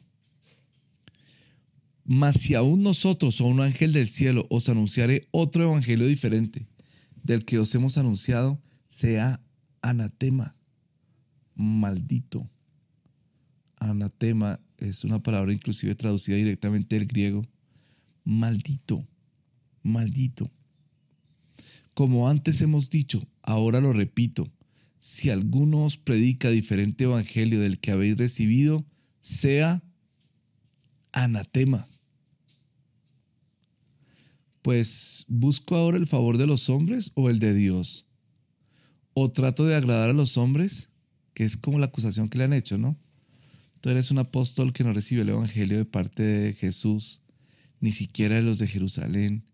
Mas 2.03 2.37
si 2.37 2.55
aún 2.55 2.81
nosotros 2.81 3.39
o 3.39 3.45
un 3.45 3.61
ángel 3.61 3.93
del 3.93 4.07
cielo 4.07 4.47
os 4.49 4.67
anunciare 4.67 5.27
otro 5.31 5.63
evangelio 5.63 6.07
diferente 6.07 6.65
del 7.23 7.45
que 7.45 7.59
os 7.59 7.73
hemos 7.75 7.97
anunciado, 7.97 8.61
sea 8.89 9.41
anatema, 9.81 10.55
maldito. 11.59 12.49
Anatema 13.75 14.59
es 14.77 15.03
una 15.03 15.21
palabra 15.21 15.51
inclusive 15.51 15.93
traducida 15.93 16.37
directamente 16.37 16.97
del 16.97 17.05
griego. 17.05 17.45
Maldito, 18.23 19.05
maldito. 19.83 20.49
Como 21.93 22.29
antes 22.29 22.61
hemos 22.61 22.89
dicho, 22.89 23.27
ahora 23.41 23.81
lo 23.81 23.91
repito, 23.91 24.49
si 24.99 25.29
alguno 25.29 25.83
os 25.83 25.97
predica 25.97 26.49
diferente 26.49 27.03
evangelio 27.03 27.59
del 27.59 27.79
que 27.79 27.91
habéis 27.91 28.17
recibido, 28.17 28.85
sea 29.19 29.83
anatema. 31.11 31.87
Pues, 34.61 35.25
¿busco 35.27 35.75
ahora 35.75 35.97
el 35.97 36.07
favor 36.07 36.37
de 36.37 36.47
los 36.47 36.69
hombres 36.69 37.11
o 37.15 37.29
el 37.29 37.39
de 37.39 37.53
Dios? 37.53 38.05
¿O 39.13 39.29
trato 39.29 39.65
de 39.65 39.75
agradar 39.75 40.09
a 40.09 40.13
los 40.13 40.37
hombres? 40.37 40.89
Que 41.39 41.45
es 41.45 41.55
como 41.55 41.79
la 41.79 41.85
acusación 41.85 42.27
que 42.27 42.37
le 42.37 42.43
han 42.43 42.51
hecho, 42.51 42.77
¿no? 42.77 42.97
Tú 43.79 43.89
eres 43.89 44.11
un 44.11 44.17
apóstol 44.17 44.73
que 44.73 44.83
no 44.83 44.91
recibe 44.91 45.21
el 45.21 45.29
Evangelio 45.29 45.77
de 45.77 45.85
parte 45.85 46.21
de 46.21 46.53
Jesús, 46.53 47.21
ni 47.79 47.93
siquiera 47.93 48.35
de 48.35 48.41
los 48.41 48.59
de 48.59 48.67
Jerusalén, 48.67 49.45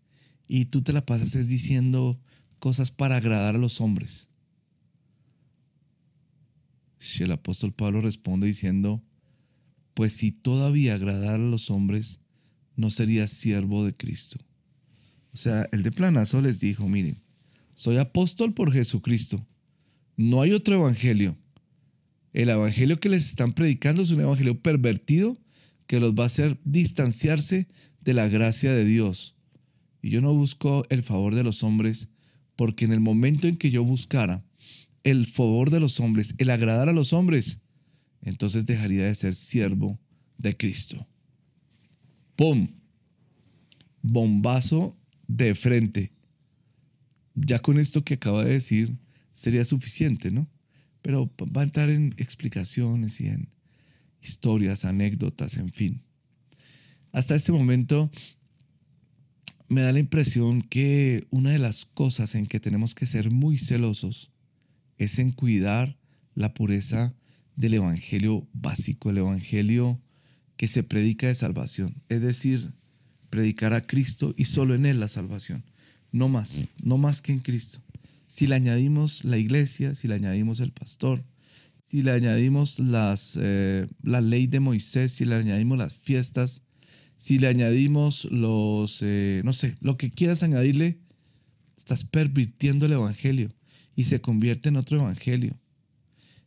y 0.48 0.64
tú 0.64 0.82
te 0.82 0.92
la 0.92 1.06
pasas 1.06 1.36
es 1.36 1.46
diciendo 1.46 2.20
cosas 2.58 2.90
para 2.90 3.18
agradar 3.18 3.54
a 3.54 3.58
los 3.58 3.80
hombres. 3.80 4.26
Si 6.98 7.22
el 7.22 7.30
apóstol 7.30 7.72
Pablo 7.72 8.00
responde 8.00 8.48
diciendo, 8.48 9.00
pues 9.94 10.12
si 10.12 10.32
todavía 10.32 10.94
agradara 10.94 11.36
a 11.36 11.38
los 11.38 11.70
hombres, 11.70 12.18
no 12.74 12.90
sería 12.90 13.28
siervo 13.28 13.84
de 13.84 13.94
Cristo. 13.94 14.40
O 15.32 15.36
sea, 15.36 15.68
el 15.70 15.84
de 15.84 15.92
planazo 15.92 16.42
les 16.42 16.58
dijo, 16.58 16.88
miren, 16.88 17.22
soy 17.76 17.98
apóstol 17.98 18.54
por 18.54 18.72
Jesucristo. 18.72 19.46
No 20.16 20.42
hay 20.42 20.50
otro 20.50 20.74
evangelio. 20.74 21.38
El 22.36 22.50
evangelio 22.50 23.00
que 23.00 23.08
les 23.08 23.30
están 23.30 23.54
predicando 23.54 24.02
es 24.02 24.10
un 24.10 24.20
evangelio 24.20 24.60
pervertido 24.60 25.38
que 25.86 26.00
los 26.00 26.12
va 26.12 26.24
a 26.24 26.26
hacer 26.26 26.60
distanciarse 26.64 27.66
de 28.02 28.12
la 28.12 28.28
gracia 28.28 28.74
de 28.74 28.84
Dios. 28.84 29.38
Y 30.02 30.10
yo 30.10 30.20
no 30.20 30.34
busco 30.34 30.84
el 30.90 31.02
favor 31.02 31.34
de 31.34 31.42
los 31.42 31.62
hombres, 31.62 32.10
porque 32.54 32.84
en 32.84 32.92
el 32.92 33.00
momento 33.00 33.48
en 33.48 33.56
que 33.56 33.70
yo 33.70 33.82
buscara 33.84 34.44
el 35.02 35.24
favor 35.24 35.70
de 35.70 35.80
los 35.80 35.98
hombres, 35.98 36.34
el 36.36 36.50
agradar 36.50 36.90
a 36.90 36.92
los 36.92 37.14
hombres, 37.14 37.62
entonces 38.20 38.66
dejaría 38.66 39.06
de 39.06 39.14
ser 39.14 39.34
siervo 39.34 39.98
de 40.36 40.54
Cristo. 40.58 41.08
¡Pum! 42.36 42.68
Bombazo 44.02 44.94
de 45.26 45.54
frente. 45.54 46.12
Ya 47.34 47.60
con 47.60 47.78
esto 47.78 48.04
que 48.04 48.14
acaba 48.14 48.44
de 48.44 48.52
decir 48.52 48.94
sería 49.32 49.64
suficiente, 49.64 50.30
¿no? 50.30 50.46
Pero 51.06 51.30
va 51.56 51.60
a 51.60 51.64
entrar 51.64 51.88
en 51.88 52.16
explicaciones 52.18 53.20
y 53.20 53.28
en 53.28 53.48
historias, 54.20 54.84
anécdotas, 54.84 55.56
en 55.56 55.70
fin. 55.70 56.02
Hasta 57.12 57.36
este 57.36 57.52
momento 57.52 58.10
me 59.68 59.82
da 59.82 59.92
la 59.92 60.00
impresión 60.00 60.62
que 60.62 61.24
una 61.30 61.50
de 61.50 61.60
las 61.60 61.84
cosas 61.84 62.34
en 62.34 62.48
que 62.48 62.58
tenemos 62.58 62.96
que 62.96 63.06
ser 63.06 63.30
muy 63.30 63.56
celosos 63.56 64.32
es 64.98 65.20
en 65.20 65.30
cuidar 65.30 65.96
la 66.34 66.54
pureza 66.54 67.14
del 67.54 67.74
Evangelio 67.74 68.48
básico, 68.52 69.10
el 69.10 69.18
Evangelio 69.18 70.02
que 70.56 70.66
se 70.66 70.82
predica 70.82 71.28
de 71.28 71.36
salvación. 71.36 72.02
Es 72.08 72.20
decir, 72.20 72.72
predicar 73.30 73.74
a 73.74 73.86
Cristo 73.86 74.34
y 74.36 74.46
solo 74.46 74.74
en 74.74 74.86
Él 74.86 74.98
la 74.98 75.06
salvación. 75.06 75.62
No 76.10 76.28
más, 76.28 76.64
no 76.82 76.98
más 76.98 77.22
que 77.22 77.30
en 77.30 77.38
Cristo. 77.38 77.78
Si 78.26 78.46
le 78.46 78.54
añadimos 78.54 79.24
la 79.24 79.38
iglesia, 79.38 79.94
si 79.94 80.08
le 80.08 80.14
añadimos 80.14 80.60
el 80.60 80.72
pastor, 80.72 81.24
si 81.82 82.02
le 82.02 82.12
añadimos 82.12 82.78
las, 82.80 83.38
eh, 83.40 83.86
la 84.02 84.20
ley 84.20 84.46
de 84.46 84.60
Moisés, 84.60 85.12
si 85.12 85.24
le 85.24 85.36
añadimos 85.36 85.78
las 85.78 85.94
fiestas, 85.94 86.62
si 87.16 87.38
le 87.38 87.46
añadimos 87.48 88.24
los, 88.26 89.00
eh, 89.02 89.42
no 89.44 89.52
sé, 89.52 89.76
lo 89.80 89.96
que 89.96 90.10
quieras 90.10 90.42
añadirle, 90.42 90.98
estás 91.76 92.04
pervirtiendo 92.04 92.86
el 92.86 92.92
Evangelio 92.92 93.54
y 93.94 94.04
se 94.04 94.20
convierte 94.20 94.68
en 94.68 94.76
otro 94.76 94.98
Evangelio. 94.98 95.56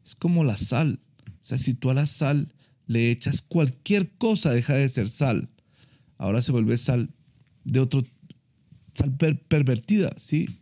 Es 0.06 0.16
como 0.16 0.44
la 0.44 0.58
sal. 0.58 1.00
O 1.28 1.46
sea, 1.46 1.58
si 1.58 1.74
tú 1.74 1.90
a 1.90 1.94
la 1.94 2.06
sal 2.06 2.54
le 2.88 3.10
echas 3.12 3.42
cualquier 3.42 4.12
cosa, 4.18 4.52
deja 4.52 4.74
de 4.74 4.90
ser 4.90 5.08
sal 5.08 5.50
ahora 6.20 6.42
se 6.44 6.52
vuelve 6.52 6.78
sal 6.78 7.10
de 7.64 7.80
otro, 7.80 8.06
sal 8.94 9.18
pervertida, 9.18 10.14
¿sí? 10.18 10.60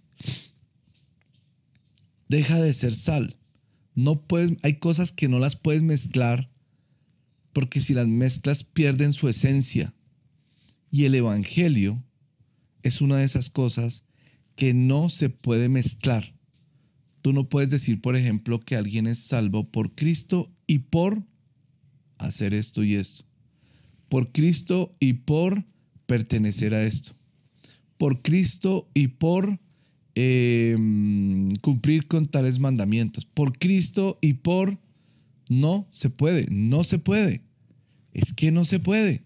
Deja 2.27 2.59
de 2.61 2.73
ser 2.73 2.93
sal. 2.93 3.37
No 3.95 4.21
puedes, 4.21 4.57
hay 4.63 4.77
cosas 4.77 5.11
que 5.11 5.27
no 5.27 5.39
las 5.39 5.55
puedes 5.55 5.81
mezclar 5.81 6.51
porque 7.53 7.81
si 7.81 7.93
las 7.93 8.07
mezclas 8.07 8.63
pierden 8.63 9.13
su 9.13 9.29
esencia. 9.29 9.95
Y 10.91 11.05
el 11.05 11.15
Evangelio 11.15 12.03
es 12.83 13.01
una 13.01 13.17
de 13.17 13.23
esas 13.23 13.49
cosas 13.49 14.03
que 14.55 14.73
no 14.73 15.09
se 15.09 15.29
puede 15.29 15.69
mezclar. 15.69 16.35
Tú 17.21 17.33
no 17.33 17.49
puedes 17.49 17.69
decir, 17.69 18.01
por 18.01 18.15
ejemplo, 18.15 18.59
que 18.59 18.75
alguien 18.75 19.07
es 19.07 19.19
salvo 19.19 19.69
por 19.69 19.95
Cristo 19.95 20.51
y 20.67 20.79
por 20.79 21.23
hacer 22.17 22.53
esto 22.53 22.83
y 22.83 22.95
esto 22.95 23.27
por 24.09 24.31
Cristo 24.31 24.95
y 24.99 25.13
por 25.13 25.65
pertenecer 26.05 26.73
a 26.73 26.83
esto. 26.83 27.13
Por 27.97 28.21
Cristo 28.21 28.89
y 28.93 29.09
por 29.09 29.59
em, 30.19 31.55
cumplir 31.57 32.07
con 32.07 32.25
tales 32.25 32.59
mandamientos. 32.59 33.25
Por 33.25 33.57
Cristo 33.57 34.17
y 34.21 34.33
por... 34.33 34.79
No 35.49 35.87
se 35.91 36.09
puede, 36.09 36.45
no 36.51 36.83
se 36.83 36.99
puede. 36.99 37.41
Es 38.13 38.33
que 38.33 38.51
no 38.51 38.65
se 38.65 38.79
puede. 38.79 39.23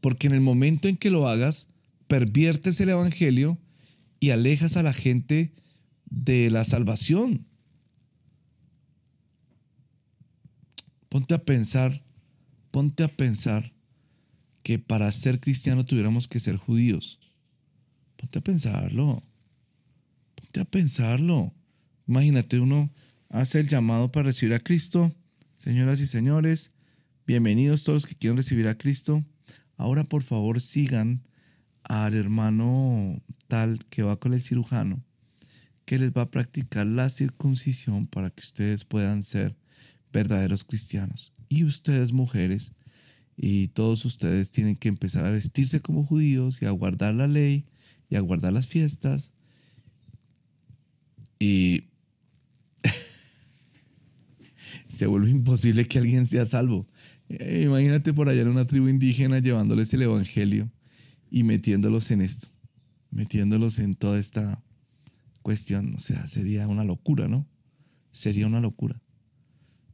Porque 0.00 0.28
en 0.28 0.34
el 0.34 0.40
momento 0.40 0.86
en 0.86 0.96
que 0.96 1.10
lo 1.10 1.26
hagas, 1.26 1.66
perviertes 2.06 2.80
el 2.80 2.90
Evangelio 2.90 3.58
y 4.20 4.30
alejas 4.30 4.76
a 4.76 4.84
la 4.84 4.92
gente 4.92 5.52
de 6.08 6.50
la 6.50 6.62
salvación. 6.64 7.44
Ponte 11.08 11.34
a 11.34 11.44
pensar 11.44 12.04
ponte 12.74 13.04
a 13.04 13.08
pensar 13.08 13.72
que 14.64 14.80
para 14.80 15.12
ser 15.12 15.38
cristiano 15.38 15.86
tuviéramos 15.86 16.26
que 16.26 16.40
ser 16.40 16.56
judíos. 16.56 17.20
Ponte 18.24 18.38
a 18.38 18.42
pensarlo. 18.42 19.22
Ponte 20.34 20.60
a 20.60 20.64
pensarlo. 20.64 21.52
Imagínate, 22.08 22.58
uno 22.58 22.90
hace 23.28 23.60
el 23.60 23.68
llamado 23.68 24.10
para 24.10 24.28
recibir 24.28 24.54
a 24.54 24.60
Cristo. 24.60 25.14
Señoras 25.58 26.00
y 26.00 26.06
señores, 26.06 26.72
bienvenidos 27.26 27.84
todos 27.84 27.96
los 28.02 28.06
que 28.06 28.14
quieren 28.14 28.38
recibir 28.38 28.66
a 28.66 28.78
Cristo. 28.78 29.22
Ahora 29.76 30.04
por 30.04 30.22
favor 30.22 30.62
sigan 30.62 31.22
al 31.82 32.14
hermano 32.14 33.22
tal 33.46 33.84
que 33.90 34.02
va 34.02 34.18
con 34.18 34.32
el 34.32 34.40
cirujano, 34.40 35.04
que 35.84 35.98
les 35.98 36.10
va 36.10 36.22
a 36.22 36.30
practicar 36.30 36.86
la 36.86 37.10
circuncisión 37.10 38.06
para 38.06 38.30
que 38.30 38.40
ustedes 38.40 38.86
puedan 38.86 39.22
ser 39.22 39.54
verdaderos 40.14 40.64
cristianos 40.64 41.34
y 41.50 41.64
ustedes 41.64 42.14
mujeres 42.14 42.72
y 43.36 43.68
todos 43.68 44.06
ustedes 44.06 44.50
tienen 44.50 44.76
que 44.76 44.88
empezar 44.88 45.26
a 45.26 45.30
vestirse 45.30 45.80
como 45.80 46.06
judíos 46.06 46.62
y 46.62 46.64
a 46.64 46.70
guardar 46.70 47.12
la 47.12 47.28
ley 47.28 47.66
y 48.08 48.16
a 48.16 48.20
guardar 48.20 48.52
las 48.52 48.66
fiestas. 48.66 49.32
Y 51.38 51.88
se 54.88 55.06
vuelve 55.06 55.30
imposible 55.30 55.86
que 55.86 55.98
alguien 55.98 56.26
sea 56.26 56.44
salvo. 56.44 56.86
Eh, 57.28 57.62
imagínate 57.66 58.12
por 58.12 58.28
allá 58.28 58.42
en 58.42 58.48
una 58.48 58.66
tribu 58.66 58.88
indígena 58.88 59.38
llevándoles 59.38 59.92
el 59.94 60.02
evangelio 60.02 60.70
y 61.30 61.42
metiéndolos 61.42 62.10
en 62.10 62.20
esto, 62.20 62.48
metiéndolos 63.10 63.78
en 63.78 63.94
toda 63.94 64.18
esta 64.18 64.62
cuestión. 65.42 65.94
O 65.94 65.98
sea, 65.98 66.26
sería 66.26 66.68
una 66.68 66.84
locura, 66.84 67.28
¿no? 67.28 67.46
Sería 68.12 68.46
una 68.46 68.60
locura. 68.60 69.00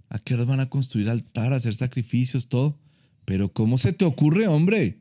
¿A 0.09 0.19
qué 0.19 0.35
horas 0.35 0.47
van 0.47 0.61
a 0.61 0.69
construir 0.69 1.09
altar, 1.09 1.53
hacer 1.53 1.75
sacrificios, 1.75 2.49
todo? 2.49 2.79
Pero 3.25 3.53
¿cómo 3.53 3.79
se 3.79 3.93
te 3.93 4.05
ocurre, 4.05 4.49
hombre? 4.49 4.99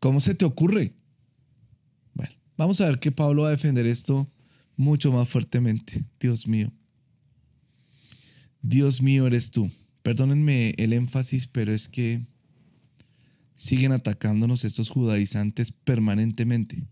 ¿Cómo 0.00 0.20
se 0.20 0.34
te 0.34 0.44
ocurre? 0.44 0.94
Vamos 2.60 2.78
a 2.82 2.84
ver 2.88 2.98
que 2.98 3.10
Pablo 3.10 3.44
va 3.44 3.48
a 3.48 3.52
defender 3.52 3.86
esto 3.86 4.30
mucho 4.76 5.10
más 5.10 5.26
fuertemente. 5.26 6.04
Dios 6.20 6.46
mío. 6.46 6.70
Dios 8.60 9.00
mío 9.00 9.26
eres 9.26 9.50
tú. 9.50 9.70
Perdónenme 10.02 10.74
el 10.76 10.92
énfasis, 10.92 11.46
pero 11.46 11.72
es 11.72 11.88
que 11.88 12.26
siguen 13.54 13.92
atacándonos 13.92 14.66
estos 14.66 14.90
judaizantes 14.90 15.72
permanentemente. 15.72 16.86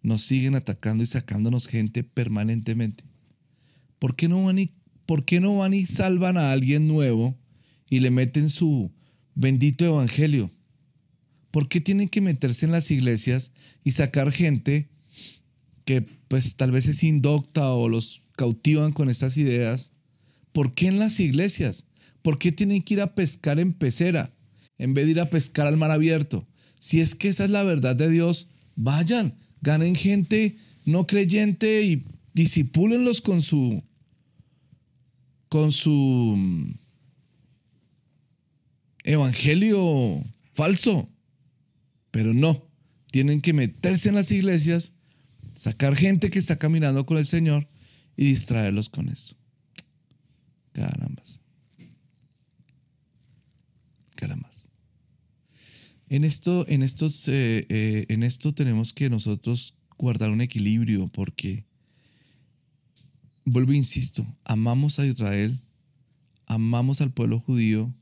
Nos 0.00 0.22
siguen 0.22 0.54
atacando 0.54 1.02
y 1.02 1.06
sacándonos 1.06 1.66
gente 1.66 2.02
permanentemente. 2.02 3.04
¿Por 3.98 4.16
qué 4.16 4.26
no 4.26 4.44
van 4.44 4.58
y, 4.58 4.72
por 5.04 5.26
qué 5.26 5.38
no 5.38 5.58
van 5.58 5.74
y 5.74 5.84
salvan 5.84 6.38
a 6.38 6.50
alguien 6.50 6.88
nuevo 6.88 7.36
y 7.90 8.00
le 8.00 8.10
meten 8.10 8.48
su 8.48 8.90
bendito 9.34 9.84
evangelio? 9.84 10.50
¿Por 11.52 11.68
qué 11.68 11.80
tienen 11.80 12.08
que 12.08 12.20
meterse 12.20 12.66
en 12.66 12.72
las 12.72 12.90
iglesias 12.90 13.52
y 13.84 13.92
sacar 13.92 14.32
gente 14.32 14.88
que 15.84 16.02
pues 16.02 16.56
tal 16.56 16.72
vez 16.72 16.88
es 16.88 17.04
indocta 17.04 17.70
o 17.70 17.88
los 17.88 18.22
cautivan 18.36 18.92
con 18.92 19.08
estas 19.08 19.36
ideas? 19.36 19.92
¿Por 20.52 20.74
qué 20.74 20.88
en 20.88 20.98
las 20.98 21.20
iglesias? 21.20 21.86
¿Por 22.22 22.38
qué 22.38 22.50
tienen 22.50 22.82
que 22.82 22.94
ir 22.94 23.02
a 23.02 23.14
pescar 23.14 23.60
en 23.60 23.74
pecera 23.74 24.34
en 24.78 24.94
vez 24.94 25.04
de 25.04 25.12
ir 25.12 25.20
a 25.20 25.30
pescar 25.30 25.66
al 25.66 25.76
mar 25.76 25.90
abierto? 25.90 26.48
Si 26.78 27.00
es 27.00 27.14
que 27.14 27.28
esa 27.28 27.44
es 27.44 27.50
la 27.50 27.62
verdad 27.62 27.94
de 27.94 28.08
Dios, 28.08 28.48
vayan, 28.74 29.38
ganen 29.60 29.94
gente 29.94 30.56
no 30.84 31.06
creyente 31.06 31.82
y 31.82 32.04
disipúlenlos 32.32 33.20
con 33.20 33.42
su 33.42 33.82
con 35.48 35.70
su 35.70 36.34
mm, 36.38 36.74
evangelio 39.04 40.24
falso. 40.54 41.11
Pero 42.12 42.34
no, 42.34 42.68
tienen 43.10 43.40
que 43.40 43.52
meterse 43.52 44.10
en 44.10 44.14
las 44.14 44.30
iglesias, 44.30 44.92
sacar 45.56 45.96
gente 45.96 46.30
que 46.30 46.38
está 46.38 46.58
caminando 46.58 47.04
con 47.04 47.16
el 47.16 47.26
Señor 47.26 47.68
y 48.16 48.26
distraerlos 48.26 48.88
con 48.88 49.08
eso. 49.08 49.34
Carambas. 50.72 51.40
Carambas. 54.14 54.70
En 56.08 56.24
esto, 56.24 56.66
en, 56.68 56.82
estos, 56.82 57.26
eh, 57.28 57.66
eh, 57.70 58.06
en 58.08 58.22
esto 58.22 58.54
tenemos 58.54 58.92
que 58.92 59.08
nosotros 59.08 59.74
guardar 59.96 60.30
un 60.30 60.42
equilibrio 60.42 61.08
porque, 61.08 61.64
vuelvo 63.46 63.72
e 63.72 63.76
insisto, 63.76 64.26
amamos 64.44 64.98
a 64.98 65.06
Israel, 65.06 65.60
amamos 66.44 67.00
al 67.00 67.12
pueblo 67.12 67.38
judío, 67.38 67.94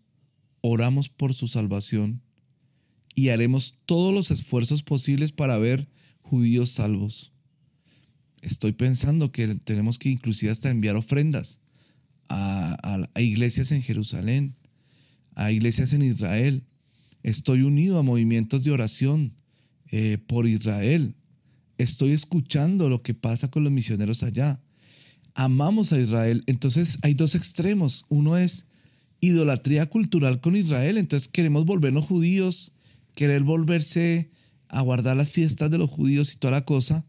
oramos 0.62 1.08
por 1.08 1.32
su 1.32 1.46
salvación 1.46 2.22
y 3.14 3.28
haremos 3.28 3.74
todos 3.86 4.12
los 4.14 4.30
esfuerzos 4.30 4.82
posibles 4.82 5.32
para 5.32 5.58
ver 5.58 5.88
judíos 6.22 6.70
salvos. 6.70 7.32
Estoy 8.42 8.72
pensando 8.72 9.32
que 9.32 9.54
tenemos 9.56 9.98
que 9.98 10.08
inclusive 10.08 10.52
hasta 10.52 10.70
enviar 10.70 10.96
ofrendas 10.96 11.60
a, 12.28 13.08
iglesias 13.16 13.72
en 13.72 13.82
Jerusalén, 13.82 14.54
a 15.34 15.50
iglesias 15.50 15.92
en 15.92 16.02
Israel. 16.02 16.64
Estoy 17.22 17.62
unido 17.62 17.98
a 17.98 18.02
movimientos 18.02 18.64
de 18.64 18.70
oración 18.70 19.34
eh, 19.90 20.18
por 20.26 20.46
Israel. 20.46 21.14
Estoy 21.76 22.12
escuchando 22.12 22.88
lo 22.88 23.02
que 23.02 23.14
pasa 23.14 23.50
con 23.50 23.64
los 23.64 23.72
misioneros 23.72 24.22
allá. 24.22 24.60
Amamos 25.34 25.92
a 25.92 25.98
Israel. 25.98 26.42
Entonces 26.46 26.98
hay 27.02 27.14
dos 27.14 27.34
extremos. 27.34 28.06
Uno 28.08 28.36
es 28.36 28.66
idolatría 29.20 29.86
cultural 29.86 30.40
con 30.40 30.56
Israel. 30.56 30.98
Entonces 30.98 31.28
queremos 31.28 31.66
volvernos 31.66 32.06
judíos, 32.06 32.72
querer 33.14 33.42
volverse 33.42 34.30
a 34.68 34.80
guardar 34.82 35.16
las 35.16 35.30
fiestas 35.30 35.70
de 35.70 35.78
los 35.78 35.90
judíos 35.90 36.32
y 36.32 36.38
toda 36.38 36.52
la 36.52 36.64
cosa. 36.64 37.04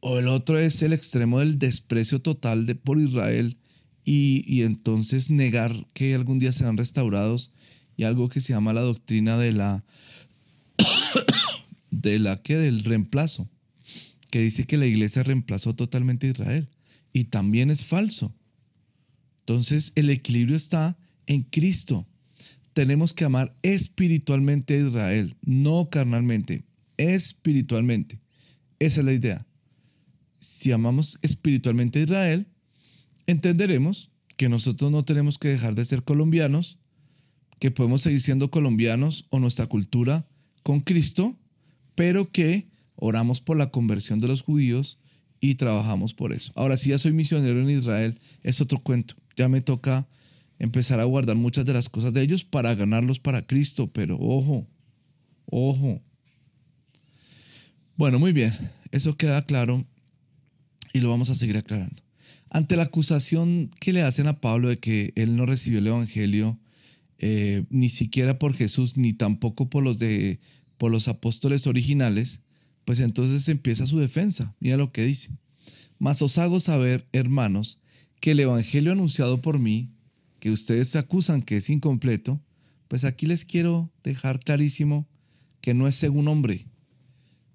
O 0.00 0.18
el 0.18 0.28
otro 0.28 0.58
es 0.58 0.82
el 0.82 0.92
extremo 0.92 1.40
del 1.40 1.58
desprecio 1.58 2.20
total 2.20 2.66
de, 2.66 2.74
por 2.74 2.98
Israel 3.00 3.56
y, 4.04 4.62
entonces 4.62 5.30
negar 5.30 5.86
que 5.94 6.14
algún 6.14 6.38
día 6.38 6.52
serán 6.52 6.76
restaurados 6.76 7.52
y 7.96 8.04
algo 8.04 8.28
que 8.28 8.40
se 8.40 8.52
llama 8.52 8.74
la 8.74 8.82
doctrina 8.82 9.38
de 9.38 9.52
la 9.52 9.84
de 11.90 12.18
la 12.18 12.42
que 12.42 12.56
del 12.56 12.84
reemplazo, 12.84 13.48
que 14.30 14.40
dice 14.40 14.66
que 14.66 14.76
la 14.76 14.86
iglesia 14.86 15.22
reemplazó 15.22 15.74
totalmente 15.74 16.26
a 16.26 16.30
Israel 16.30 16.68
y 17.12 17.24
también 17.24 17.70
es 17.70 17.82
falso. 17.84 18.34
Entonces 19.40 19.92
el 19.94 20.10
equilibrio 20.10 20.56
está 20.56 20.98
en 21.26 21.42
Cristo. 21.42 22.06
Tenemos 22.74 23.14
que 23.14 23.24
amar 23.24 23.56
espiritualmente 23.62 24.74
a 24.74 24.88
Israel, 24.88 25.36
no 25.42 25.88
carnalmente, 25.90 26.64
espiritualmente. 26.96 28.20
Esa 28.78 29.00
es 29.00 29.06
la 29.06 29.12
idea. 29.12 29.46
Si 30.40 30.72
amamos 30.72 31.18
espiritualmente 31.22 32.00
a 32.00 32.02
Israel, 32.02 32.48
entenderemos 33.26 34.10
que 34.36 34.48
nosotros 34.48 34.90
no 34.90 35.04
tenemos 35.04 35.38
que 35.38 35.48
dejar 35.48 35.74
de 35.74 35.84
ser 35.84 36.02
colombianos, 36.02 36.78
que 37.60 37.70
podemos 37.70 38.02
seguir 38.02 38.20
siendo 38.20 38.50
colombianos 38.50 39.26
o 39.30 39.38
nuestra 39.38 39.66
cultura 39.66 40.26
con 40.62 40.80
Cristo, 40.80 41.38
pero 41.94 42.30
que 42.30 42.68
oramos 42.96 43.40
por 43.40 43.56
la 43.56 43.70
conversión 43.70 44.20
de 44.20 44.28
los 44.28 44.42
judíos 44.42 44.98
y 45.40 45.54
trabajamos 45.54 46.14
por 46.14 46.32
eso. 46.32 46.52
Ahora, 46.56 46.76
si 46.76 46.90
ya 46.90 46.98
soy 46.98 47.12
misionero 47.12 47.60
en 47.60 47.70
Israel, 47.70 48.20
es 48.42 48.60
otro 48.60 48.80
cuento. 48.80 49.14
Ya 49.36 49.48
me 49.48 49.60
toca 49.60 50.08
empezar 50.58 51.00
a 51.00 51.04
guardar 51.04 51.36
muchas 51.36 51.64
de 51.64 51.72
las 51.72 51.88
cosas 51.88 52.12
de 52.12 52.22
ellos 52.22 52.44
para 52.44 52.74
ganarlos 52.74 53.18
para 53.18 53.46
Cristo, 53.46 53.90
pero 53.92 54.16
ojo, 54.20 54.66
ojo. 55.46 56.02
Bueno, 57.96 58.18
muy 58.18 58.32
bien, 58.32 58.52
eso 58.90 59.16
queda 59.16 59.44
claro 59.44 59.84
y 60.92 61.00
lo 61.00 61.10
vamos 61.10 61.30
a 61.30 61.34
seguir 61.34 61.56
aclarando. 61.56 62.02
Ante 62.50 62.76
la 62.76 62.84
acusación 62.84 63.70
que 63.80 63.92
le 63.92 64.02
hacen 64.02 64.28
a 64.28 64.40
Pablo 64.40 64.68
de 64.68 64.78
que 64.78 65.12
él 65.16 65.36
no 65.36 65.44
recibió 65.44 65.80
el 65.80 65.88
Evangelio 65.88 66.58
eh, 67.18 67.64
ni 67.70 67.88
siquiera 67.88 68.38
por 68.38 68.54
Jesús, 68.54 68.96
ni 68.96 69.12
tampoco 69.12 69.70
por 69.70 69.82
los, 69.82 69.98
de, 69.98 70.40
por 70.78 70.92
los 70.92 71.08
apóstoles 71.08 71.66
originales, 71.66 72.40
pues 72.84 73.00
entonces 73.00 73.48
empieza 73.48 73.86
su 73.86 73.98
defensa. 73.98 74.54
Mira 74.60 74.76
lo 74.76 74.92
que 74.92 75.04
dice. 75.04 75.30
Mas 75.98 76.22
os 76.22 76.38
hago 76.38 76.60
saber, 76.60 77.08
hermanos, 77.12 77.80
que 78.20 78.32
el 78.32 78.40
Evangelio 78.40 78.92
anunciado 78.92 79.40
por 79.40 79.58
mí, 79.58 79.90
que 80.44 80.50
ustedes 80.50 80.88
se 80.88 80.98
acusan 80.98 81.40
que 81.40 81.56
es 81.56 81.70
incompleto, 81.70 82.38
pues 82.88 83.04
aquí 83.04 83.24
les 83.24 83.46
quiero 83.46 83.90
dejar 84.02 84.40
clarísimo 84.40 85.08
que 85.62 85.72
no 85.72 85.88
es 85.88 85.94
según 85.94 86.28
hombre. 86.28 86.66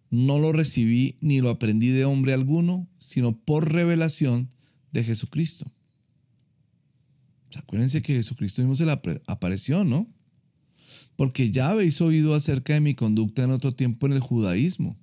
No 0.10 0.39
lo 0.39 0.54
recibí 0.54 1.15
ni 1.21 1.39
lo 1.39 1.52
aprendí 1.52 1.89
de 1.89 2.06
hombre 2.06 2.34
alguno, 2.34 2.89
sino 2.97 3.38
por 3.38 3.71
revelación 3.71 4.49
de 4.91 5.04
Jesucristo. 5.04 5.71
acuérdense 7.56 8.02
que 8.02 8.15
Jesucristo 8.15 8.63
mismo 8.63 8.75
se 8.75 8.88
le 8.88 8.99
apareció, 9.28 9.84
¿no? 9.84 10.12
Porque 11.15 11.52
ya 11.52 11.69
habéis 11.69 12.02
oído 12.02 12.34
acerca 12.34 12.73
de 12.73 12.82
mi 12.82 12.95
conducta 12.95 13.43
en 13.43 13.52
otro 13.52 13.75
tiempo 13.75 14.08
en 14.08 14.13
el 14.13 14.19
judaísmo, 14.19 14.97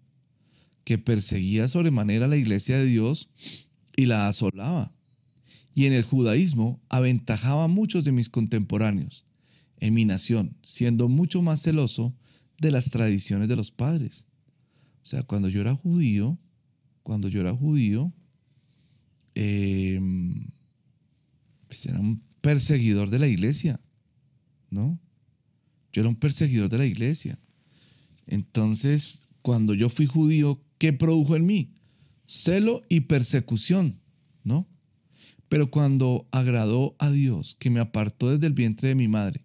que 0.83 0.99
perseguía 0.99 1.69
sobremanera 1.69 2.27
la 2.27 2.37
iglesia 2.37 2.79
de 2.79 2.87
Dios 2.87 3.31
y 3.95 4.07
la 4.07 4.27
asolaba. 4.27 4.96
Y 5.77 5.85
en 5.85 5.93
el 5.93 6.05
judaísmo 6.05 6.81
aventajaba 6.89 7.65
a 7.65 7.69
muchos 7.69 8.03
de 8.03 8.11
mis 8.11 8.31
contemporáneos 8.31 9.27
en 9.77 9.93
mi 9.93 10.07
nación, 10.07 10.57
siendo 10.65 11.07
mucho 11.07 11.43
más 11.43 11.61
celoso 11.61 12.17
de 12.59 12.73
las 12.73 12.91
tradiciones 12.91 13.47
de 13.47 13.57
los 13.57 13.73
padres. 13.73 14.27
O 15.05 15.07
sea, 15.07 15.23
cuando 15.23 15.51
yo 15.51 15.61
era 15.61 15.75
judío, 15.75 16.39
cuando 17.03 17.29
yo 17.29 17.43
era 17.43 17.55
judío, 17.55 18.11
eh, 19.35 20.01
pues 21.67 21.85
era 21.85 22.01
un 22.01 22.23
perseguidor 22.41 23.11
de 23.11 23.19
la 23.19 23.29
iglesia, 23.29 23.79
¿no? 24.71 24.99
Yo 25.93 26.01
era 26.01 26.09
un 26.09 26.17
perseguidor 26.17 26.71
de 26.71 26.79
la 26.79 26.87
iglesia. 26.87 27.39
Entonces, 28.27 29.25
cuando 29.43 29.75
yo 29.75 29.91
fui 29.91 30.07
judío, 30.07 30.65
¿qué 30.79 30.95
produjo 30.95 31.37
en 31.37 31.45
mí? 31.45 31.75
Celo 32.25 32.83
y 32.89 33.01
persecución, 33.01 34.01
¿no? 34.43 34.67
Pero 35.49 35.71
cuando 35.71 36.27
agradó 36.33 36.97
a 36.99 37.11
Dios, 37.11 37.57
que 37.59 37.71
me 37.71 37.81
apartó 37.81 38.31
desde 38.31 38.47
el 38.47 38.53
vientre 38.53 38.89
de 38.89 38.95
mi 38.95 39.09
madre 39.09 39.45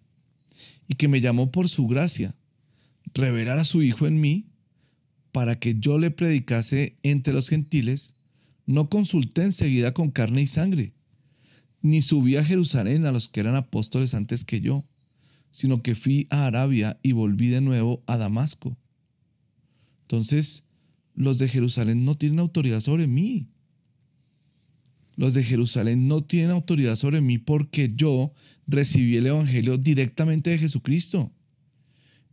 y 0.88 0.94
que 0.94 1.08
me 1.08 1.20
llamó 1.20 1.52
por 1.52 1.68
su 1.68 1.86
gracia, 1.86 2.34
revelar 3.14 3.58
a 3.58 3.64
su 3.64 3.82
Hijo 3.82 4.06
en 4.06 4.20
mí, 4.20 4.46
para 5.30 5.58
que 5.58 5.76
yo 5.78 5.98
le 5.98 6.10
predicase 6.10 6.98
entre 7.02 7.32
los 7.32 7.48
gentiles, 7.48 8.14
no 8.66 8.88
consulté 8.88 9.42
enseguida 9.42 9.94
con 9.94 10.10
carne 10.10 10.42
y 10.42 10.46
sangre, 10.46 10.92
ni 11.80 12.02
subí 12.02 12.36
a 12.36 12.44
Jerusalén 12.44 13.06
a 13.06 13.12
los 13.12 13.28
que 13.28 13.40
eran 13.40 13.56
apóstoles 13.56 14.14
antes 14.14 14.44
que 14.44 14.60
yo, 14.60 14.84
sino 15.50 15.82
que 15.82 15.94
fui 15.94 16.26
a 16.30 16.46
Arabia 16.46 16.98
y 17.02 17.12
volví 17.12 17.48
de 17.48 17.60
nuevo 17.60 18.02
a 18.06 18.16
Damasco. 18.16 18.76
Entonces, 20.02 20.64
los 21.14 21.38
de 21.38 21.48
Jerusalén 21.48 22.04
no 22.04 22.16
tienen 22.16 22.38
autoridad 22.38 22.80
sobre 22.80 23.06
mí. 23.06 23.48
Los 25.16 25.34
de 25.34 25.44
Jerusalén 25.44 26.08
no 26.08 26.24
tienen 26.24 26.50
autoridad 26.50 26.96
sobre 26.96 27.20
mí 27.20 27.38
porque 27.38 27.92
yo 27.94 28.32
recibí 28.66 29.16
el 29.16 29.26
Evangelio 29.26 29.76
directamente 29.76 30.50
de 30.50 30.58
Jesucristo. 30.58 31.32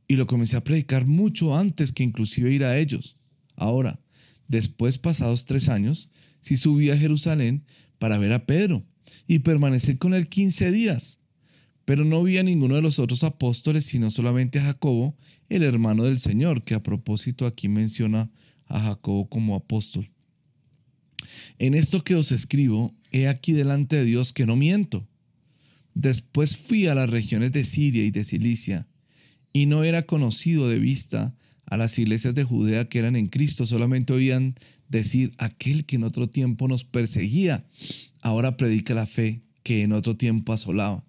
Y 0.07 0.15
lo 0.15 0.27
comencé 0.27 0.57
a 0.57 0.63
predicar 0.63 1.05
mucho 1.05 1.55
antes 1.57 1.91
que 1.91 2.03
inclusive 2.03 2.51
ir 2.51 2.63
a 2.63 2.77
ellos. 2.77 3.17
Ahora, 3.55 3.99
después 4.47 4.97
pasados 4.97 5.45
tres 5.45 5.69
años, 5.69 6.09
sí 6.39 6.57
subí 6.57 6.89
a 6.89 6.97
Jerusalén 6.97 7.63
para 7.99 8.17
ver 8.17 8.33
a 8.33 8.45
Pedro 8.45 8.85
y 9.27 9.39
permanecer 9.39 9.97
con 9.97 10.13
él 10.13 10.29
quince 10.29 10.71
días. 10.71 11.19
Pero 11.85 12.05
no 12.05 12.23
vi 12.23 12.37
a 12.37 12.43
ninguno 12.43 12.75
de 12.75 12.81
los 12.81 12.99
otros 12.99 13.23
apóstoles, 13.23 13.85
sino 13.85 14.11
solamente 14.11 14.59
a 14.59 14.63
Jacobo, 14.63 15.15
el 15.49 15.63
hermano 15.63 16.03
del 16.03 16.19
Señor, 16.19 16.63
que 16.63 16.75
a 16.75 16.83
propósito 16.83 17.45
aquí 17.45 17.67
menciona 17.67 18.31
a 18.67 18.79
Jacobo 18.79 19.27
como 19.27 19.55
apóstol. 19.55 20.09
En 21.57 21.73
esto 21.73 22.03
que 22.03 22.15
os 22.15 22.31
escribo, 22.31 22.93
he 23.11 23.27
aquí 23.27 23.53
delante 23.53 23.95
de 23.95 24.05
Dios 24.05 24.33
que 24.33 24.45
no 24.45 24.55
miento. 24.55 25.07
Después 25.93 26.55
fui 26.55 26.87
a 26.87 26.95
las 26.95 27.09
regiones 27.09 27.51
de 27.51 27.63
Siria 27.63 28.03
y 28.05 28.11
de 28.11 28.23
Cilicia, 28.23 28.87
y 29.51 29.65
no 29.65 29.83
era 29.83 30.03
conocido 30.03 30.69
de 30.69 30.79
vista 30.79 31.35
a 31.65 31.77
las 31.77 31.97
iglesias 31.99 32.35
de 32.35 32.43
Judea 32.43 32.87
que 32.87 32.99
eran 32.99 33.15
en 33.15 33.27
Cristo, 33.27 33.65
solamente 33.65 34.13
oían 34.13 34.55
decir, 34.87 35.33
aquel 35.37 35.85
que 35.85 35.97
en 35.97 36.03
otro 36.03 36.29
tiempo 36.29 36.67
nos 36.67 36.83
perseguía, 36.83 37.65
ahora 38.21 38.57
predica 38.57 38.93
la 38.93 39.05
fe 39.05 39.41
que 39.63 39.83
en 39.83 39.91
otro 39.91 40.15
tiempo 40.15 40.53
asolaba, 40.53 41.03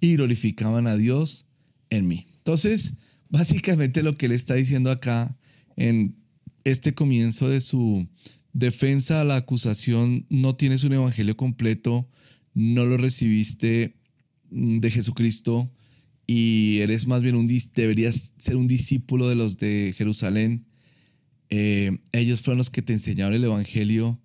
y 0.00 0.14
glorificaban 0.14 0.86
a 0.86 0.96
Dios 0.96 1.46
en 1.90 2.08
mí. 2.08 2.26
Entonces, 2.38 2.94
básicamente 3.28 4.02
lo 4.02 4.16
que 4.16 4.26
él 4.26 4.32
está 4.32 4.54
diciendo 4.54 4.90
acá 4.90 5.36
en 5.76 6.16
este 6.64 6.94
comienzo 6.94 7.48
de 7.48 7.60
su 7.60 8.06
defensa 8.52 9.20
a 9.20 9.24
la 9.24 9.36
acusación, 9.36 10.26
no 10.28 10.56
tienes 10.56 10.84
un 10.84 10.92
evangelio 10.92 11.36
completo, 11.36 12.08
no 12.54 12.84
lo 12.84 12.96
recibiste 12.96 13.96
mm, 14.50 14.78
de 14.78 14.90
Jesucristo 14.90 15.70
y 16.26 16.78
eres 16.78 17.06
más 17.06 17.22
bien 17.22 17.34
un, 17.34 17.48
deberías 17.74 18.32
ser 18.38 18.56
un 18.56 18.68
discípulo 18.68 19.28
de 19.28 19.34
los 19.34 19.58
de 19.58 19.94
Jerusalén. 19.96 20.64
Eh, 21.48 21.98
ellos 22.12 22.40
fueron 22.40 22.58
los 22.58 22.70
que 22.70 22.82
te 22.82 22.92
enseñaron 22.92 23.34
el 23.34 23.44
evangelio. 23.44 24.20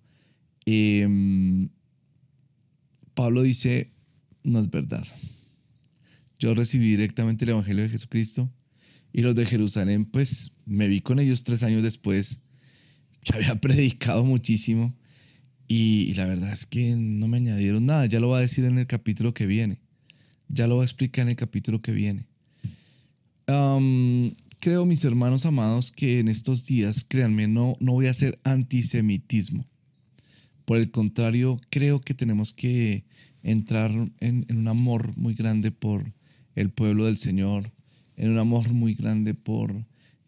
Em, 0.66 1.68
Pablo 3.14 3.42
dice, 3.42 3.92
no 4.44 4.60
es 4.60 4.70
verdad. 4.70 5.04
Yo 6.38 6.54
recibí 6.54 6.90
directamente 6.90 7.44
el 7.44 7.50
evangelio 7.50 7.82
de 7.82 7.90
Jesucristo 7.90 8.52
y 9.12 9.22
los 9.22 9.34
de 9.34 9.46
Jerusalén, 9.46 10.04
pues 10.04 10.52
me 10.64 10.88
vi 10.88 11.00
con 11.00 11.18
ellos 11.18 11.42
tres 11.42 11.62
años 11.62 11.82
después. 11.82 12.40
Ya 13.24 13.36
había 13.36 13.54
predicado 13.60 14.24
muchísimo 14.24 14.94
y, 15.68 16.14
la 16.14 16.26
verdad 16.26 16.52
es 16.52 16.66
que 16.66 16.94
no 16.94 17.26
me 17.28 17.38
añadieron 17.38 17.86
nada. 17.86 18.06
Ya 18.06 18.20
lo 18.20 18.28
va 18.28 18.38
a 18.38 18.42
decir 18.42 18.64
en 18.64 18.78
el 18.78 18.86
capítulo 18.86 19.34
que 19.34 19.46
viene. 19.46 19.80
Ya 20.48 20.66
lo 20.66 20.76
va 20.76 20.82
a 20.82 20.86
explicar 20.86 21.22
en 21.22 21.30
el 21.30 21.36
capítulo 21.36 21.82
que 21.82 21.92
viene. 21.92 22.26
creo, 24.60 24.86
mis 24.86 25.04
hermanos 25.04 25.46
amados, 25.46 25.92
que 25.92 26.20
en 26.20 26.28
estos 26.28 26.66
días, 26.66 27.04
créanme, 27.04 27.48
no, 27.48 27.76
no 27.80 27.92
voy 27.92 28.06
a 28.06 28.10
hacer 28.10 28.38
antisemitismo. 28.44 29.66
Por 30.64 30.78
el 30.78 30.90
contrario, 30.90 31.60
creo 31.70 32.00
que 32.00 32.14
tenemos 32.14 32.52
que 32.52 33.04
entrar 33.42 33.90
en 34.18 34.46
un 34.50 34.66
amor 34.66 35.16
muy 35.16 35.34
grande 35.34 35.70
por 35.70 36.12
el 36.56 36.70
pueblo 36.70 37.04
del 37.04 37.18
Señor, 37.18 37.70
en 38.16 38.30
un 38.30 38.38
amor 38.38 38.72
muy 38.72 38.94
grande 38.94 39.34
por 39.34 39.84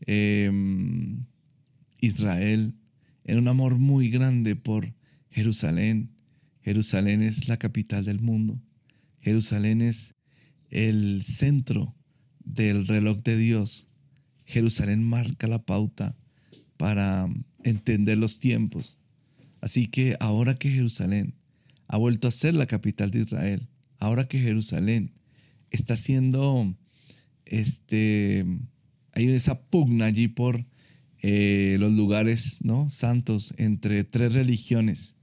em, 0.07 1.24
Israel, 2.01 2.74
en 3.28 3.38
un 3.38 3.46
amor 3.46 3.76
muy 3.76 4.08
grande 4.08 4.56
por 4.56 4.94
Jerusalén. 5.30 6.10
Jerusalén 6.62 7.22
es 7.22 7.46
la 7.46 7.58
capital 7.58 8.04
del 8.06 8.20
mundo. 8.20 8.58
Jerusalén 9.20 9.82
es 9.82 10.14
el 10.70 11.22
centro 11.22 11.94
del 12.42 12.86
reloj 12.86 13.18
de 13.22 13.36
Dios. 13.36 13.86
Jerusalén 14.46 15.04
marca 15.04 15.46
la 15.46 15.62
pauta 15.62 16.16
para 16.78 17.28
entender 17.64 18.16
los 18.16 18.40
tiempos. 18.40 18.96
Así 19.60 19.88
que 19.88 20.16
ahora 20.20 20.54
que 20.54 20.70
Jerusalén 20.70 21.34
ha 21.86 21.98
vuelto 21.98 22.28
a 22.28 22.32
ser 22.32 22.54
la 22.54 22.66
capital 22.66 23.10
de 23.10 23.20
Israel, 23.20 23.68
ahora 23.98 24.26
que 24.26 24.40
Jerusalén 24.40 25.12
está 25.70 25.98
siendo 25.98 26.74
este, 27.44 28.46
hay 29.12 29.28
esa 29.28 29.60
pugna 29.60 30.06
allí 30.06 30.28
por 30.28 30.64
eh, 31.20 31.76
los 31.81 31.92
lugares 31.92 32.59
¿no? 32.62 32.88
santos 32.90 33.54
entre 33.57 34.04
tres 34.04 34.35
religiones. 34.35 35.16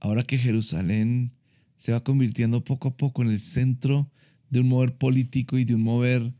Ahora 0.00 0.22
que 0.22 0.38
Jerusalén 0.38 1.32
se 1.76 1.92
va 1.92 2.02
convirtiendo 2.02 2.64
poco 2.64 2.88
a 2.88 2.96
poco 2.96 3.22
en 3.22 3.28
el 3.28 3.40
centro 3.40 4.10
de 4.50 4.60
un 4.60 4.68
mover 4.68 4.96
político 4.96 5.58
y 5.58 5.64
de 5.64 5.74
un 5.74 5.82
mover 5.82 6.34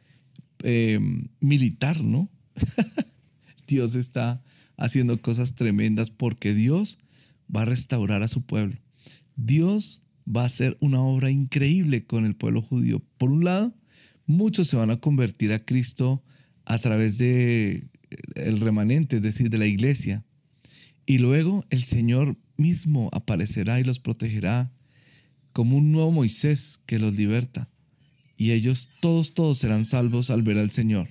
em, 0.63 1.29
militar, 1.41 2.03
¿no? 2.03 2.31
Dios 3.67 3.95
está 3.95 4.43
haciendo 4.77 5.21
cosas 5.23 5.55
tremendas 5.55 6.11
porque 6.11 6.55
Dios 6.55 6.99
va 7.55 7.63
a 7.63 7.67
restaurar 7.67 8.23
a 8.23 8.29
su 8.29 8.43
pueblo. 8.43 8.77
Dios 9.37 10.03
va 10.27 10.43
a 10.43 10.47
hacer 10.47 10.77
una 10.81 11.01
obra 11.01 11.31
increíble 11.31 12.05
con 12.05 12.25
el 12.25 12.35
pueblo 12.35 12.63
judío. 12.63 13.03
Por 13.17 13.31
un 13.31 13.45
lado, 13.45 13.75
muchos 14.27 14.69
se 14.69 14.77
van 14.77 14.91
a 14.91 15.01
convertir 15.01 15.53
a 15.53 15.65
Cristo 15.65 16.23
a 16.65 16.79
través 16.79 17.19
de 17.19 17.90
el 18.35 18.61
remanente, 18.61 19.17
es 19.17 19.23
decir, 19.23 19.51
de 19.51 19.59
la 19.59 19.67
iglesia. 19.67 20.25
Y 21.07 21.19
luego 21.19 21.65
el 21.71 21.83
Señor 21.83 22.37
mismo 22.57 23.09
aparecerá 23.13 23.81
y 23.81 23.85
los 23.85 23.99
protegerá 23.99 24.73
como 25.53 25.77
un 25.77 25.93
nuevo 25.93 26.13
Moisés 26.13 26.81
que 26.87 26.99
los 26.99 27.15
liberta. 27.15 27.71
Y 28.37 28.53
ellos 28.53 28.91
todos, 29.01 29.35
todos 29.35 29.59
serán 29.59 29.85
salvos 29.85 30.31
al 30.31 30.43
ver 30.43 30.59
al 30.59 30.71
Señor. 30.71 31.09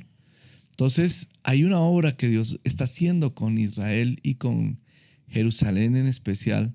Entonces, 0.71 1.29
hay 1.43 1.63
una 1.63 1.79
obra 1.79 2.15
que 2.15 2.29
Dios 2.29 2.59
está 2.63 2.85
haciendo 2.85 3.35
con 3.35 3.57
Israel 3.57 4.19
y 4.23 4.35
con 4.35 4.79
Jerusalén 5.27 5.95
en 5.95 6.07
especial, 6.07 6.73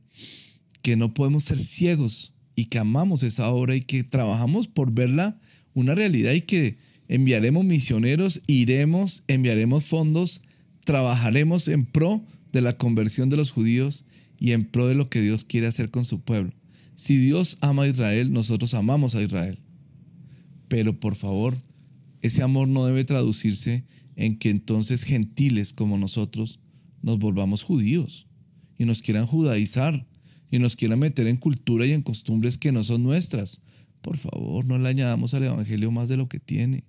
que 0.83 0.97
no 0.97 1.15
podemos 1.15 1.45
ser 1.45 1.59
ciegos 1.59 2.35
y 2.55 2.67
que 2.67 2.79
amamos 2.79 3.23
esa 3.23 3.49
obra 3.49 3.75
y 3.75 3.81
que 3.81 4.05
trabajamos 4.05 4.69
por 4.69 4.93
verla 4.93 5.41
una 5.73 5.95
realidad 5.95 6.33
y 6.33 6.43
que 6.43 6.77
enviaremos 7.09 7.64
misioneros, 7.64 8.43
iremos, 8.47 9.25
enviaremos 9.29 9.85
fondos, 9.85 10.43
trabajaremos 10.85 11.69
en 11.69 11.85
pro 11.85 12.25
de 12.53 12.62
la 12.62 12.77
conversión 12.77 13.29
de 13.29 13.37
los 13.37 13.51
judíos 13.51 14.05
y 14.38 14.53
en 14.53 14.64
pro 14.64 14.87
de 14.87 14.95
lo 14.95 15.09
que 15.09 15.21
Dios 15.21 15.45
quiere 15.45 15.67
hacer 15.67 15.90
con 15.90 16.05
su 16.05 16.21
pueblo. 16.21 16.53
Si 16.95 17.17
Dios 17.17 17.59
ama 17.61 17.85
a 17.85 17.88
Israel, 17.88 18.33
nosotros 18.33 18.75
amamos 18.75 19.14
a 19.14 19.23
Israel. 19.23 19.59
Pero 20.69 20.99
por 20.99 21.17
favor, 21.17 21.57
ese 22.21 22.43
amor 22.43 22.69
no 22.69 22.87
debe 22.87 23.05
traducirse 23.05 23.85
en 24.17 24.38
que 24.38 24.51
entonces 24.51 25.05
gentiles 25.05 25.73
como 25.73 25.99
nosotros 25.99 26.61
nos 27.03 27.19
volvamos 27.19 27.62
judíos 27.62 28.29
y 28.79 28.85
nos 28.85 29.03
quieran 29.03 29.27
judaizar 29.27 30.07
y 30.51 30.59
nos 30.59 30.77
quieran 30.77 31.01
meter 31.01 31.27
en 31.27 31.37
cultura 31.37 31.85
y 31.87 31.93
en 31.93 32.03
costumbres 32.03 32.59
que 32.59 32.73
no 32.73 32.85
son 32.85 33.03
nuestras 33.03 33.61
por 34.05 34.19
favor, 34.19 34.67
no 34.67 34.79
le 34.79 34.88
añadamos 34.90 35.33
al 35.33 35.45
Evangelio 35.45 35.90
más 35.90 36.11
de 36.11 36.19
lo 36.19 36.29
que 36.29 36.38
tiene. 36.38 36.85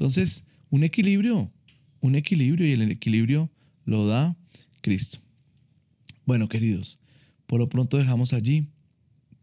Entonces, 0.00 0.44
un 0.70 0.82
equilibrio, 0.82 1.52
un 2.00 2.14
equilibrio 2.14 2.66
y 2.66 2.72
el 2.72 2.90
equilibrio 2.90 3.50
lo 3.84 4.06
da 4.06 4.34
Cristo. 4.80 5.18
Bueno, 6.24 6.48
queridos, 6.48 6.98
por 7.46 7.60
lo 7.60 7.68
pronto 7.68 7.98
dejamos 7.98 8.32
allí, 8.32 8.66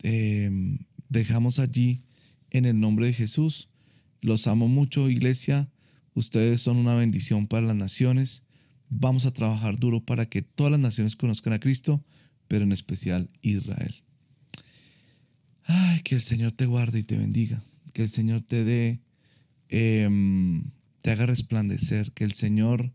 em, 0.02 0.80
dejamos 1.10 1.60
allí 1.60 2.02
en 2.50 2.66
el 2.66 2.80
nombre 2.80 3.06
de 3.06 3.14
Jesús. 3.14 3.70
Los 4.20 4.48
amo 4.48 4.68
mucho, 4.68 5.12
iglesia. 5.12 5.70
Ustedes 6.16 6.60
son 6.60 6.78
una 6.78 6.96
bendición 6.96 7.46
para 7.46 7.68
las 7.68 7.76
naciones. 7.76 8.42
Vamos 8.90 9.28
a 9.28 9.34
trabajar 9.34 9.78
duro 9.78 10.04
para 10.04 10.28
que 10.28 10.42
todas 10.42 10.72
las 10.72 10.80
naciones 10.80 11.16
conozcan 11.16 11.54
a 11.54 11.60
Cristo, 11.60 12.04
pero 12.48 12.64
en 12.64 12.72
especial 12.72 13.30
Israel. 13.44 14.02
Ay, 15.66 16.00
que 16.00 16.16
el 16.16 16.22
Señor 16.22 16.54
te 16.54 16.66
guarde 16.66 16.98
y 16.98 17.04
te 17.04 17.16
bendiga. 17.16 17.62
Que 17.94 18.02
el 18.02 18.10
Señor 18.10 18.42
te 18.42 18.64
dé, 18.64 19.02
em, 19.70 20.72
te 21.02 21.12
haga 21.12 21.26
resplandecer. 21.26 22.12
Que 22.14 22.24
el 22.24 22.34
Señor 22.34 22.92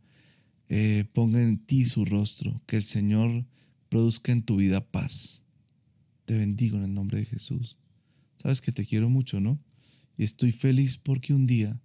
eh, 0.68 1.04
ponga 1.12 1.42
en 1.42 1.58
ti 1.58 1.86
su 1.86 2.04
rostro. 2.04 2.62
Que 2.66 2.76
el 2.76 2.84
Señor 2.84 3.44
produzca 3.88 4.32
en 4.32 4.42
tu 4.42 4.56
vida 4.56 4.84
paz. 4.84 5.42
Te 6.24 6.36
bendigo 6.36 6.76
en 6.78 6.84
el 6.84 6.94
nombre 6.94 7.18
de 7.18 7.26
Jesús. 7.26 7.76
Sabes 8.42 8.60
que 8.60 8.72
te 8.72 8.86
quiero 8.86 9.08
mucho, 9.08 9.40
¿no? 9.40 9.60
Y 10.16 10.24
estoy 10.24 10.52
feliz 10.52 10.98
porque 10.98 11.34
un 11.34 11.46
día 11.46 11.80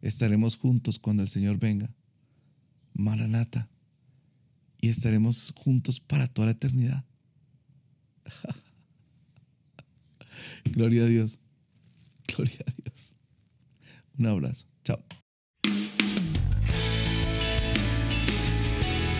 estaremos 0.00 0.56
juntos 0.56 0.98
cuando 0.98 1.22
el 1.22 1.28
Señor 1.28 1.58
venga. 1.58 1.94
Maranata. 2.94 3.70
Y 4.80 4.88
estaremos 4.88 5.52
juntos 5.56 6.00
para 6.00 6.26
toda 6.26 6.46
la 6.46 6.52
eternidad. 6.52 7.04
Gloria 10.72 11.04
a 11.04 11.06
Dios. 11.06 11.38
Gloria 12.26 12.64
a 12.66 12.72
Dios. 12.82 13.14
Un 14.22 14.28
abrazo. 14.28 14.66
Chao. 14.84 15.21